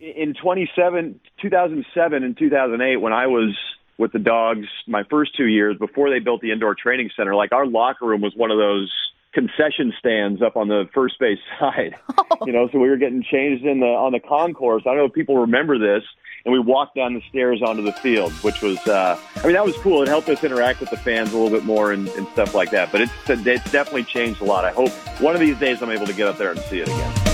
in 0.00 0.34
27, 0.40 1.20
2007 1.42 2.22
and 2.22 2.38
2008 2.38 2.96
when 2.96 3.12
I 3.12 3.26
was 3.26 3.56
with 3.98 4.12
the 4.12 4.18
dogs 4.18 4.66
my 4.86 5.02
first 5.10 5.36
two 5.36 5.46
years 5.46 5.76
before 5.76 6.08
they 6.08 6.20
built 6.20 6.40
the 6.40 6.52
indoor 6.52 6.74
training 6.74 7.10
center. 7.16 7.34
Like 7.34 7.52
our 7.52 7.66
locker 7.66 8.06
room 8.06 8.20
was 8.20 8.32
one 8.34 8.50
of 8.50 8.58
those 8.58 8.92
concession 9.34 9.92
stands 9.98 10.40
up 10.40 10.56
on 10.56 10.68
the 10.68 10.88
first 10.94 11.18
base 11.18 11.38
side. 11.60 11.96
Oh. 12.30 12.46
You 12.46 12.52
know, 12.52 12.68
so 12.72 12.78
we 12.78 12.88
were 12.88 12.96
getting 12.96 13.22
changed 13.22 13.64
in 13.64 13.80
the 13.80 13.86
on 13.86 14.12
the 14.12 14.20
concourse. 14.20 14.82
I 14.86 14.90
don't 14.90 14.98
know 14.98 15.04
if 15.06 15.12
people 15.12 15.38
remember 15.38 15.78
this. 15.78 16.04
And 16.44 16.52
we 16.52 16.60
walked 16.60 16.94
down 16.94 17.14
the 17.14 17.22
stairs 17.28 17.60
onto 17.62 17.82
the 17.82 17.92
field, 17.92 18.32
which 18.42 18.62
was, 18.62 18.78
uh, 18.86 19.20
I 19.36 19.42
mean, 19.44 19.54
that 19.54 19.64
was 19.64 19.76
cool. 19.78 20.02
It 20.02 20.08
helped 20.08 20.28
us 20.28 20.42
interact 20.44 20.80
with 20.80 20.88
the 20.88 20.96
fans 20.96 21.32
a 21.32 21.36
little 21.36 21.50
bit 21.50 21.66
more 21.66 21.92
and, 21.92 22.08
and 22.10 22.26
stuff 22.28 22.54
like 22.54 22.70
that. 22.70 22.92
But 22.92 23.02
it's, 23.02 23.12
it's 23.28 23.70
definitely 23.72 24.04
changed 24.04 24.40
a 24.40 24.44
lot. 24.44 24.64
I 24.64 24.70
hope 24.70 24.90
one 25.20 25.34
of 25.34 25.40
these 25.40 25.58
days 25.58 25.82
I'm 25.82 25.90
able 25.90 26.06
to 26.06 26.14
get 26.14 26.28
up 26.28 26.38
there 26.38 26.52
and 26.52 26.60
see 26.60 26.78
it 26.78 26.88
again. 26.88 27.27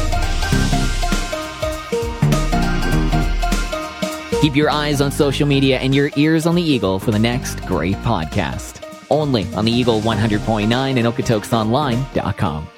Keep 4.44 4.56
your 4.56 4.68
eyes 4.68 5.00
on 5.00 5.10
social 5.10 5.48
media 5.48 5.78
and 5.78 5.94
your 5.94 6.10
ears 6.16 6.44
on 6.44 6.54
the 6.54 6.60
Eagle 6.60 6.98
for 6.98 7.10
the 7.10 7.18
next 7.18 7.64
great 7.64 7.96
podcast. 8.02 8.84
Only 9.08 9.46
on 9.54 9.64
the 9.64 9.72
Eagle 9.72 10.02
100.9 10.02 10.70
and 10.70 10.98
OkotoksOnline.com. 10.98 12.68